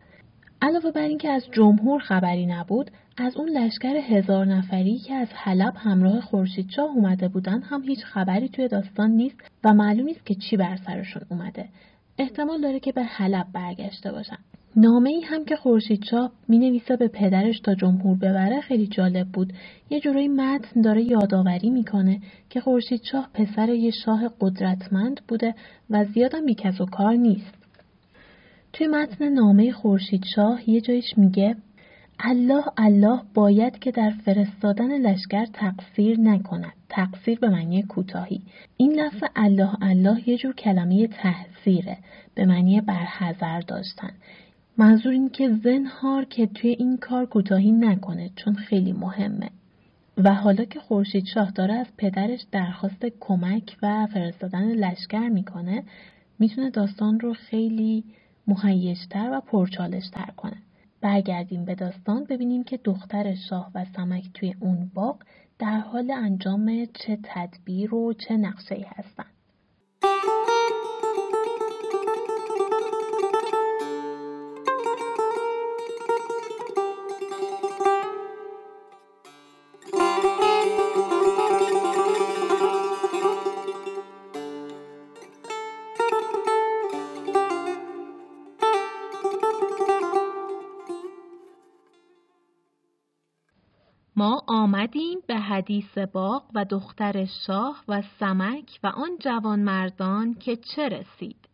علاوه 0.63 0.91
بر 0.91 1.01
اینکه 1.01 1.29
از 1.29 1.47
جمهور 1.53 2.01
خبری 2.01 2.47
نبود 2.47 2.91
از 3.17 3.37
اون 3.37 3.49
لشکر 3.49 3.97
هزار 3.97 4.47
نفری 4.47 4.99
که 4.99 5.15
از 5.15 5.29
حلب 5.35 5.75
همراه 5.77 6.21
خورشیدشاه 6.21 6.91
اومده 6.91 7.29
بودن 7.29 7.63
هم 7.63 7.83
هیچ 7.83 8.05
خبری 8.05 8.49
توی 8.49 8.69
داستان 8.69 9.11
نیست 9.11 9.37
و 9.65 9.75
معلوم 9.75 10.07
نیست 10.07 10.27
که 10.27 10.35
چی 10.35 10.57
بر 10.57 10.77
سرشون 10.77 11.23
اومده 11.31 11.69
احتمال 12.19 12.61
داره 12.61 12.81
که 12.81 12.93
به 12.93 13.03
حلب 13.03 13.47
برگشته 13.53 14.13
باشن 14.13 14.39
نامه 14.79 15.11
ای 15.11 15.21
هم 15.21 15.45
که 15.45 15.57
خورشیدشاه 15.57 16.33
می 16.49 16.59
نویسه 16.59 16.97
به 16.97 17.09
پدرش 17.09 17.61
تا 17.61 17.75
جمهور 17.75 18.17
ببره 18.17 18.61
خیلی 18.61 18.87
جالب 18.87 19.27
بود. 19.29 19.53
یه 19.91 20.01
جورایی 20.01 20.29
متن 20.29 20.81
داره 20.81 21.03
یادآوری 21.03 21.71
می‌کنه 21.71 22.21
که 22.51 22.61
خورشیدشاه 22.61 23.29
پسر 23.35 23.69
یه 23.69 23.91
شاه 23.91 24.31
قدرتمند 24.41 25.21
بوده 25.29 25.55
و 25.91 26.05
زیادم 26.05 26.47
بیکس 26.47 26.81
و 26.81 26.87
کار 26.87 27.13
نیست. 27.15 27.55
توی 28.73 28.87
متن 28.87 29.29
نامه 29.29 29.73
خورشیدشاه 29.73 30.71
یه 30.71 30.81
جایش 30.81 31.19
میگه 31.19 31.57
الله 32.21 32.65
الله 32.77 33.21
باید 33.35 33.79
که 33.79 33.91
در 33.91 34.11
فرستادن 34.11 34.99
لشکر 34.99 35.47
تقصیر 35.47 36.21
نکند 36.21 36.73
تقصیر 36.89 37.39
به 37.39 37.49
معنی 37.49 37.83
کوتاهی 37.83 38.43
این 38.77 38.93
لفظ 38.93 39.23
الله 39.37 39.71
الله 39.83 40.29
یه 40.29 40.37
جور 40.37 40.55
کلمه 40.55 41.07
تحصیره 41.07 41.99
به 42.35 42.45
معنی 42.45 42.81
برحضر 42.81 43.61
داشتن 43.61 44.11
منظور 44.79 45.13
این 45.13 45.29
که 45.29 45.55
زنهار 45.65 46.25
که 46.25 46.47
توی 46.47 46.71
این 46.71 46.97
کار 46.97 47.27
کوتاهی 47.27 47.73
نکنه 47.73 48.31
چون 48.37 48.55
خیلی 48.55 48.93
مهمه. 48.93 49.51
و 50.17 50.35
حالا 50.35 50.65
که 50.65 50.81
خورشید 50.81 51.27
شاه 51.27 51.51
داره 51.51 51.75
از 51.75 51.87
پدرش 51.97 52.47
درخواست 52.53 53.07
کمک 53.21 53.77
و 53.83 54.07
فرستادن 54.07 54.65
لشکر 54.65 55.29
می‌کنه 55.29 55.83
می‌تونه 56.39 56.71
داستان 56.71 57.21
رو 57.21 57.35
خیلی 57.35 58.05
مهیجتر 58.47 59.31
و 59.33 59.41
پرچالشتر 59.41 60.31
کنه. 60.37 60.57
برگردیم 61.01 61.65
به 61.65 61.75
داستان 61.75 62.25
ببینیم 62.25 62.65
که 62.65 62.77
دختر 62.85 63.35
شاه 63.35 63.71
و 63.75 63.85
سمک 63.97 64.25
توی 64.35 64.55
اون 64.61 64.91
باغ 64.95 65.17
در 65.59 65.79
حال 65.79 66.11
انجام 66.11 66.85
چه 66.85 67.19
تدبیر 67.23 67.95
و 67.95 68.13
چه 68.13 68.37
نقشه 68.37 68.87
هستن. 68.97 69.25
ما 94.19 94.43
آمدیم 94.47 95.19
به 95.27 95.37
حدیث 95.37 95.99
باغ 95.99 96.43
و 96.55 96.65
دختر 96.65 97.25
شاه 97.47 97.85
و 97.89 98.03
سمک 98.21 98.79
و 98.83 98.87
آن 98.87 99.19
جوان 99.21 99.61
مردان 99.61 100.35
که 100.35 100.57
چه 100.57 100.89
رسید. 100.89 101.49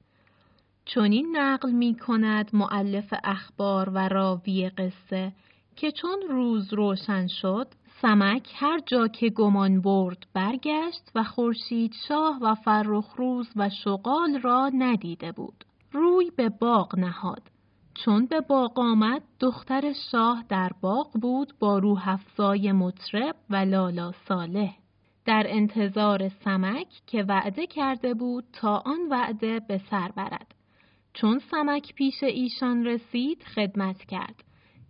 چونین 0.84 1.36
نقل 1.36 1.70
می 1.70 1.94
کند 1.94 2.50
معلف 2.52 3.14
اخبار 3.24 3.90
و 3.90 4.08
راوی 4.08 4.68
قصه 4.68 5.32
که 5.76 5.92
چون 5.92 6.22
روز 6.28 6.72
روشن 6.72 7.26
شد 7.26 7.68
سمک 8.02 8.52
هر 8.54 8.80
جا 8.86 9.08
که 9.08 9.28
گمان 9.28 9.80
برد 9.80 10.26
برگشت 10.34 11.10
و 11.14 11.24
خورشید 11.24 11.94
شاه 12.08 12.38
و 12.42 12.54
فرخ 12.54 13.14
روز 13.16 13.48
و 13.56 13.70
شغال 13.84 14.40
را 14.42 14.70
ندیده 14.74 15.32
بود. 15.32 15.64
روی 15.92 16.30
به 16.36 16.48
باغ 16.48 16.98
نهاد. 16.98 17.42
چون 17.94 18.26
به 18.26 18.40
باغ 18.40 18.78
آمد 18.78 19.22
دختر 19.40 19.92
شاه 20.12 20.44
در 20.48 20.70
باغ 20.80 21.10
بود 21.12 21.52
با 21.58 21.78
روح 21.78 22.08
افزای 22.08 22.72
مطرب 22.72 23.36
و 23.50 23.56
لالا 23.56 24.12
صالح. 24.28 24.74
در 25.24 25.44
انتظار 25.46 26.28
سمک 26.28 26.86
که 27.06 27.22
وعده 27.22 27.66
کرده 27.66 28.14
بود 28.14 28.44
تا 28.52 28.82
آن 28.86 29.08
وعده 29.10 29.60
به 29.60 29.80
سر 29.90 30.08
برد. 30.16 30.54
چون 31.14 31.38
سمک 31.50 31.94
پیش 31.94 32.22
ایشان 32.22 32.86
رسید 32.86 33.42
خدمت 33.42 34.04
کرد. 34.04 34.44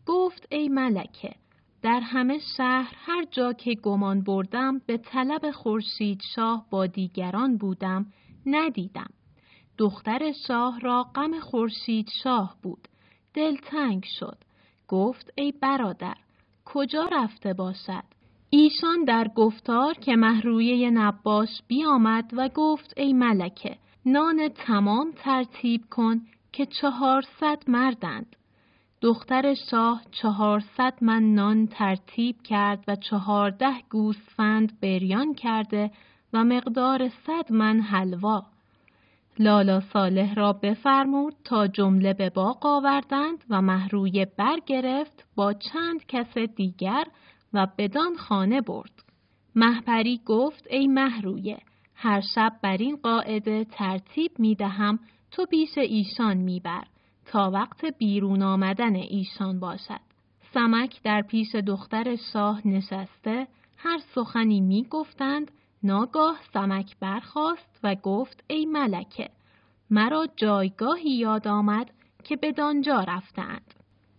گفت 0.07 0.47
ای 0.51 0.69
ملکه 0.69 1.35
در 1.83 2.01
همه 2.01 2.39
شهر 2.57 2.95
هر 2.97 3.25
جا 3.31 3.53
که 3.53 3.75
گمان 3.75 4.23
بردم 4.23 4.79
به 4.87 4.99
طلب 4.99 5.51
خورشید 5.51 6.21
شاه 6.35 6.67
با 6.71 6.87
دیگران 6.87 7.57
بودم 7.57 8.07
ندیدم. 8.47 9.11
دختر 9.79 10.33
شاه 10.47 10.81
را 10.81 11.03
غم 11.15 11.41
خورشید 11.41 12.09
شاه 12.23 12.57
بود. 12.63 12.89
دلتنگ 13.35 14.05
شد. 14.05 14.39
گفت 14.89 15.33
ای 15.35 15.53
برادر 15.53 16.17
کجا 16.65 17.09
رفته 17.13 17.53
باشد؟ 17.53 18.05
ایشان 18.51 19.05
در 19.05 19.29
گفتار 19.29 19.95
که 19.95 20.17
محرویه 20.17 20.91
نباش 20.91 21.63
بیامد 21.69 22.31
و 22.33 22.49
گفت 22.55 22.95
ای 22.97 23.13
ملکه 23.13 23.77
نان 24.07 24.49
تمام 24.49 25.13
ترتیب 25.17 25.85
کن 25.91 26.21
که 26.53 26.67
چهارصد 26.67 27.63
مردند. 27.69 28.37
دختر 29.01 29.55
شاه 29.71 30.03
چهارصد 30.11 30.95
من 31.01 31.23
نان 31.35 31.67
ترتیب 31.67 32.43
کرد 32.43 32.85
و 32.89 32.97
چهارده 32.97 33.73
گوسفند 33.91 34.81
بریان 34.81 35.35
کرده 35.35 35.91
و 36.33 36.45
مقدار 36.45 37.09
صد 37.09 37.53
من 37.53 37.81
حلوا. 37.81 38.52
لالا 39.39 39.81
صالح 39.81 40.35
را 40.35 40.53
بفرمود 40.53 41.35
تا 41.45 41.67
جمله 41.67 42.15
به 42.15 42.31
باغ 42.31 42.67
آوردند 42.67 43.45
و 43.51 43.63
محرویه 43.63 44.33
برگرفت 44.39 45.27
با 45.35 45.53
چند 45.53 46.07
کس 46.09 46.39
دیگر 46.39 47.05
و 47.53 47.67
بدان 47.79 48.17
خانه 48.17 48.61
برد. 48.61 49.05
محپری 49.55 50.21
گفت 50.27 50.67
ای 50.71 50.87
محرویه 50.87 51.59
هر 51.95 52.21
شب 52.35 52.53
بر 52.63 52.77
این 52.77 52.97
قاعده 52.97 53.65
ترتیب 53.65 54.31
می 54.39 54.55
دهم 54.55 54.99
تو 55.31 55.47
پیش 55.47 55.79
ایشان 55.79 56.37
میبر 56.37 56.85
تا 57.27 57.51
وقت 57.51 57.85
بیرون 57.85 58.43
آمدن 58.43 58.95
ایشان 58.95 59.61
باشد. 59.61 60.01
سمک 60.55 61.03
در 61.03 61.23
پیش 61.23 61.55
دختر 61.55 62.17
شاه 62.33 62.69
نشسته 62.69 63.47
هر 63.77 63.99
سخنی 64.15 64.61
می 64.61 64.87
گفتند 64.91 65.51
ناگاه 65.85 66.41
سمک 66.53 66.97
برخاست 67.01 67.81
و 67.83 67.95
گفت 67.95 68.45
ای 68.49 68.67
ملکه 68.67 69.31
مرا 69.91 70.27
جایگاهی 70.37 71.11
یاد 71.11 71.49
آمد 71.49 71.91
که 72.25 72.37
به 72.37 72.53
دانجا 72.53 73.01
رفتند. 73.01 73.75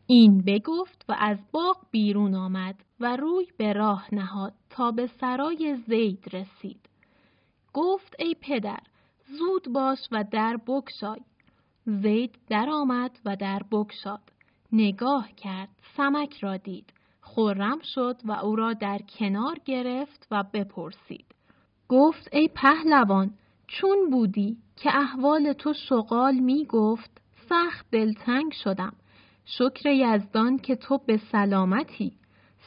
این 0.08 0.44
بگفت 0.48 1.06
و 1.10 1.16
از 1.20 1.38
باغ 1.52 1.78
بیرون 1.92 2.36
آمد 2.36 2.76
و 3.00 3.16
روی 3.16 3.48
به 3.58 3.74
راه 3.74 4.16
نهاد 4.16 4.54
تا 4.70 4.92
به 4.92 5.08
سرای 5.08 5.78
زید 5.88 6.36
رسید. 6.36 6.90
گفت 7.74 8.16
ای 8.20 8.36
پدر 8.42 8.80
زود 9.40 9.74
باش 9.74 10.00
و 10.12 10.24
در 10.32 10.58
بکشای. 10.68 11.22
زید 11.86 12.38
در 12.50 12.70
آمد 12.70 13.20
و 13.26 13.36
در 13.36 13.62
بکشاد. 13.72 14.32
نگاه 14.72 15.32
کرد 15.32 15.70
سمک 15.98 16.38
را 16.40 16.58
دید. 16.58 16.94
خورم 17.22 17.80
شد 17.96 18.16
و 18.26 18.32
او 18.32 18.56
را 18.56 18.74
در 18.74 19.00
کنار 19.20 19.56
گرفت 19.66 20.28
و 20.32 20.44
بپرسید. 20.54 21.26
گفت 21.94 22.30
ای 22.32 22.50
پهلوان 22.56 23.32
چون 23.68 24.10
بودی 24.12 24.58
که 24.76 24.98
احوال 24.98 25.54
تو 25.54 25.74
شغال 25.74 26.36
می 26.36 26.66
گفت 26.66 27.22
سخت 27.50 27.86
دلتنگ 27.92 28.52
شدم. 28.64 28.94
شکر 29.46 29.90
یزدان 29.90 30.58
که 30.58 30.76
تو 30.76 31.00
به 31.06 31.18
سلامتی. 31.18 32.12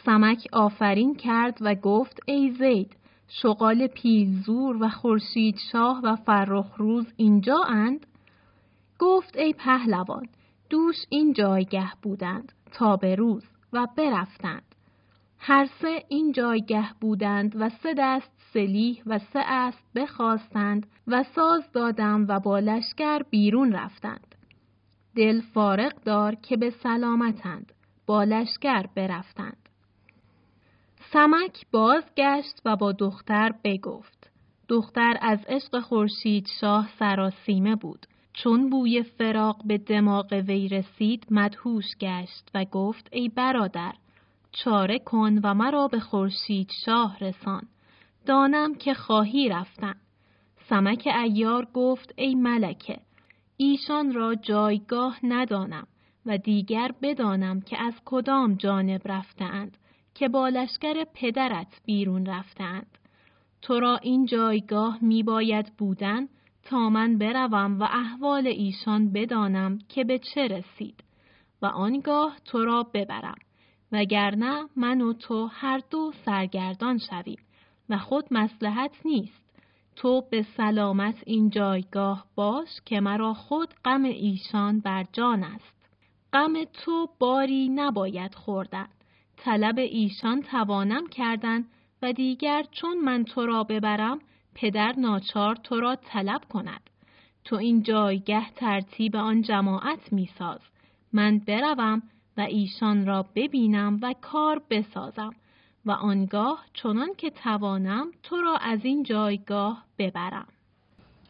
سمک 0.05 0.47
آفرین 0.53 1.15
کرد 1.15 1.59
و 1.61 1.75
گفت 1.75 2.21
ای 2.27 2.51
زید 2.51 2.97
شغال 3.29 3.87
پیلزور 3.87 4.83
و 4.83 4.89
خورشید 4.89 5.57
شاه 5.73 6.01
و 6.05 6.17
فرخ 6.17 6.75
روز 6.77 7.07
اینجا 7.17 7.59
اند؟ 7.69 8.07
گفت 8.99 9.37
ای 9.37 9.53
پهلوان 9.53 10.27
دوش 10.71 10.97
این 11.09 11.33
جایگه 11.33 11.93
بودند 12.03 12.53
تا 12.73 12.97
به 12.97 13.15
روز 13.15 13.45
و 13.73 13.87
برفتند. 13.97 14.66
هر 15.39 15.69
سه 15.81 16.05
این 16.09 16.33
جایگه 16.33 16.89
بودند 17.01 17.57
و 17.61 17.69
سه 17.69 17.95
دست 17.99 18.31
سلیح 18.53 19.03
و 19.07 19.19
سه 19.19 19.39
اسب 19.39 19.85
بخواستند 19.95 20.87
و 21.07 21.23
ساز 21.23 21.73
دادم 21.73 22.27
و 22.29 22.41
با 22.41 22.59
لشکر 22.59 23.23
بیرون 23.31 23.73
رفتند. 23.73 24.35
دل 25.17 25.41
فارق 25.41 25.95
دار 26.05 26.35
که 26.35 26.57
به 26.57 26.71
سلامتند 26.71 27.73
با 28.07 28.25
لشکر 28.25 28.87
برفتند. 28.95 29.69
سمک 31.13 31.67
بازگشت 31.71 32.61
و 32.65 32.77
با 32.77 32.93
دختر 32.93 33.55
بگفت. 33.65 34.31
دختر 34.69 35.17
از 35.21 35.45
عشق 35.49 35.81
خورشید 35.81 36.49
شاه 36.61 36.89
سراسیمه 36.99 37.77
بود. 37.77 38.07
چون 38.33 38.71
بوی 38.71 39.03
فراق 39.03 39.57
به 39.65 39.79
دماغ 39.79 40.43
وی 40.49 40.69
رسید 40.69 41.27
مدهوش 41.31 41.97
گشت 42.01 42.51
و 42.55 42.65
گفت 42.65 43.09
ای 43.13 43.29
برادر 43.29 43.93
چاره 44.65 44.99
کن 44.99 45.39
و 45.43 45.55
مرا 45.55 45.89
به 45.89 46.01
خورشید 46.01 46.71
شاه 46.85 47.19
رسان. 47.19 47.63
دانم 48.27 48.75
که 48.75 48.95
خواهی 48.95 49.49
رفتن. 49.49 49.95
سمک 50.69 51.09
ایار 51.25 51.69
گفت 51.75 52.13
ای 52.17 52.35
ملکه 52.35 52.99
ایشان 53.57 54.15
را 54.15 54.35
جایگاه 54.35 55.19
ندانم 55.23 55.87
و 56.27 56.39
دیگر 56.39 56.91
بدانم 57.03 57.61
که 57.61 57.83
از 57.83 57.95
کدام 58.05 58.55
جانب 58.55 59.01
رفتند 59.05 59.77
که 60.15 60.29
با 60.29 60.49
لشکر 60.49 61.05
پدرت 61.15 61.81
بیرون 61.85 62.27
رفتند 62.27 62.99
تو 63.63 63.81
را 63.81 63.97
این 63.97 64.27
جایگاه 64.27 64.99
می 65.03 65.23
باید 65.23 65.77
بودن 65.79 66.29
تا 66.63 66.89
من 66.89 67.19
بروم 67.19 67.81
و 67.81 67.83
احوال 67.83 68.47
ایشان 68.47 69.13
بدانم 69.13 69.79
که 69.89 70.05
به 70.05 70.19
چه 70.19 70.49
رسید 70.49 71.05
و 71.63 71.67
آنگاه 71.67 72.37
تو 72.45 72.65
را 72.65 72.83
ببرم. 72.95 73.46
وگرنه 73.93 74.69
من 74.77 75.01
و 75.01 75.13
تو 75.13 75.47
هر 75.47 75.81
دو 75.91 76.13
سرگردان 76.25 76.99
شویم 76.99 77.39
و 77.89 77.99
خود 77.99 78.25
مسلحت 78.31 78.97
نیست. 79.05 79.47
تو 79.97 80.23
به 80.31 80.43
سلامت 80.57 81.23
این 81.27 81.51
جایگاه 81.51 82.27
باش 82.35 82.69
که 82.85 83.01
مرا 83.01 83.35
خود 83.35 83.75
غم 83.85 84.05
ایشان 84.05 84.81
بر 84.81 85.05
جان 85.13 85.45
است. 85.45 85.75
غم 86.33 86.65
تو 86.65 87.09
باری 87.19 87.69
نباید 87.69 88.35
خوردن. 88.35 88.89
طلب 89.37 89.79
ایشان 89.79 90.43
توانم 90.43 91.07
کردن 91.07 91.65
و 92.03 92.13
دیگر 92.13 92.65
چون 92.71 92.99
من 92.99 93.25
تو 93.25 93.47
را 93.47 93.65
ببرم 93.65 94.19
پدر 94.55 94.95
ناچار 94.99 95.57
تو 95.57 95.81
را 95.81 95.97
طلب 95.97 96.41
کند. 96.51 96.91
تو 97.45 97.57
این 97.57 97.83
جایگه 97.83 98.51
ترتیب 98.51 99.17
آن 99.17 99.43
جماعت 99.43 100.13
میساز. 100.13 100.61
من 101.13 101.39
بروم 101.39 102.03
و 102.37 102.41
ایشان 102.41 103.07
را 103.07 103.27
ببینم 103.35 103.99
و 104.03 104.15
کار 104.21 104.63
بسازم 104.71 105.31
و 105.87 105.91
آنگاه 105.91 106.65
چنان 106.75 107.09
که 107.19 107.31
توانم 107.31 108.07
تو 108.23 108.37
را 108.37 108.57
از 108.57 108.79
این 108.83 109.03
جایگاه 109.03 109.85
ببرم. 109.99 110.47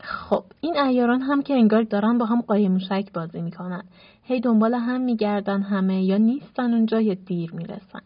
خب 0.00 0.44
این 0.60 0.76
ایاران 0.76 1.22
هم 1.22 1.42
که 1.42 1.54
انگار 1.54 1.82
دارن 1.82 2.18
با 2.18 2.26
هم 2.26 2.40
قایم 2.40 2.72
موشک 2.72 3.12
بازی 3.14 3.40
می‌کنن. 3.40 3.84
هی 4.22 4.40
دنبال 4.40 4.74
هم 4.74 5.00
میگردن 5.00 5.62
همه 5.62 6.02
یا 6.02 6.16
نیستن 6.16 6.74
اونجا 6.74 7.00
یا 7.00 7.14
دیر 7.14 7.54
می‌رسن. 7.54 8.00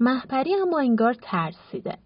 محپری 0.00 0.54
اما 0.54 0.78
انگار 0.78 1.14
ترسیده. 1.22 1.98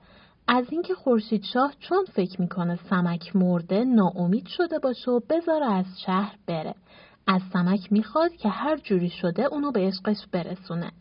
از 0.49 0.67
اینکه 0.71 0.95
خورشید 0.95 1.45
شاه 1.53 1.75
چون 1.81 2.05
فکر 2.05 2.41
می‌کنه 2.41 2.79
سمک 2.91 3.37
مرده 3.37 3.85
ناامید 3.85 4.47
شده 4.47 4.79
باشه 4.79 5.11
و 5.11 5.21
بذاره 5.31 5.73
از 5.73 5.87
شهر 6.07 6.37
بره. 6.47 6.75
از 7.27 7.41
سمک 7.53 7.93
می‌خواد 7.93 8.33
که 8.33 8.49
هر 8.49 8.77
جوری 8.77 9.11
شده 9.11 9.45
اونو 9.45 9.73
به 9.73 9.81
عشقش 9.81 10.27
برسونه 10.33 10.93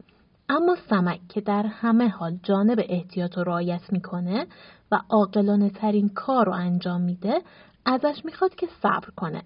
اما 0.49 0.77
سمک 0.89 1.19
که 1.29 1.41
در 1.41 1.65
همه 1.65 2.07
حال 2.09 2.37
جانب 2.43 2.85
احتیاط 2.89 3.37
و 3.37 3.43
رعایت 3.43 3.81
می‌کنه 3.93 4.47
و 4.91 4.99
عاقلانه 5.09 5.69
ترین 5.69 6.09
کار 6.09 6.45
رو 6.45 6.53
انجام 6.53 7.01
میده 7.01 7.41
ازش 7.85 8.21
می‌خواد 8.25 8.55
که 8.55 8.67
صبر 8.81 9.09
کنه 9.15 9.43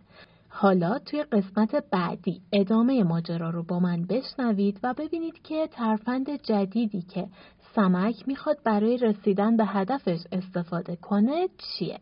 حالا 0.49 0.99
توی 0.99 1.23
قسمت 1.23 1.76
بعدی 1.91 2.41
ادامه 2.53 3.03
ماجرا 3.03 3.49
رو 3.49 3.63
با 3.63 3.80
من 3.80 4.05
بشنوید 4.05 4.80
و 4.84 4.93
ببینید 4.93 5.41
که 5.43 5.67
ترفند 5.71 6.41
جدیدی 6.41 7.01
که 7.01 7.28
سمک 7.76 8.28
می‌خواد 8.28 8.57
برای 8.63 8.97
رسیدن 8.97 9.57
به 9.57 9.65
هدفش 9.65 10.19
استفاده 10.32 10.95
کنه 10.95 11.47
چیه؟ 11.57 11.99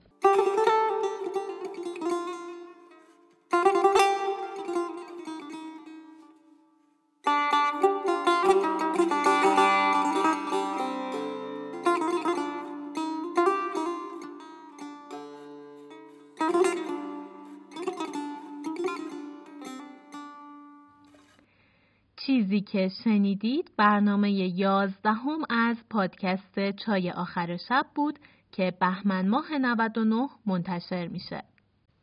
که 22.73 22.89
شنیدید 23.03 23.71
برنامه 23.77 24.31
یازدهم 24.31 25.39
از 25.49 25.77
پادکست 25.89 26.71
چای 26.71 27.11
آخر 27.11 27.57
شب 27.57 27.85
بود 27.95 28.19
که 28.51 28.73
بهمن 28.81 29.29
ماه 29.29 29.57
99 29.57 30.27
منتشر 30.45 31.07
میشه. 31.07 31.43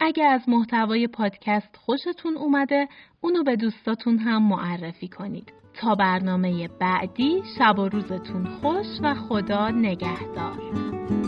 اگه 0.00 0.24
از 0.24 0.48
محتوای 0.48 1.06
پادکست 1.06 1.76
خوشتون 1.76 2.36
اومده 2.36 2.88
اونو 3.20 3.42
به 3.42 3.56
دوستاتون 3.56 4.18
هم 4.18 4.48
معرفی 4.48 5.08
کنید. 5.08 5.52
تا 5.74 5.94
برنامه 5.94 6.68
بعدی 6.68 7.42
شب 7.58 7.78
و 7.78 7.88
روزتون 7.88 8.44
خوش 8.44 8.86
و 9.02 9.14
خدا 9.14 9.68
نگهدار. 9.68 11.19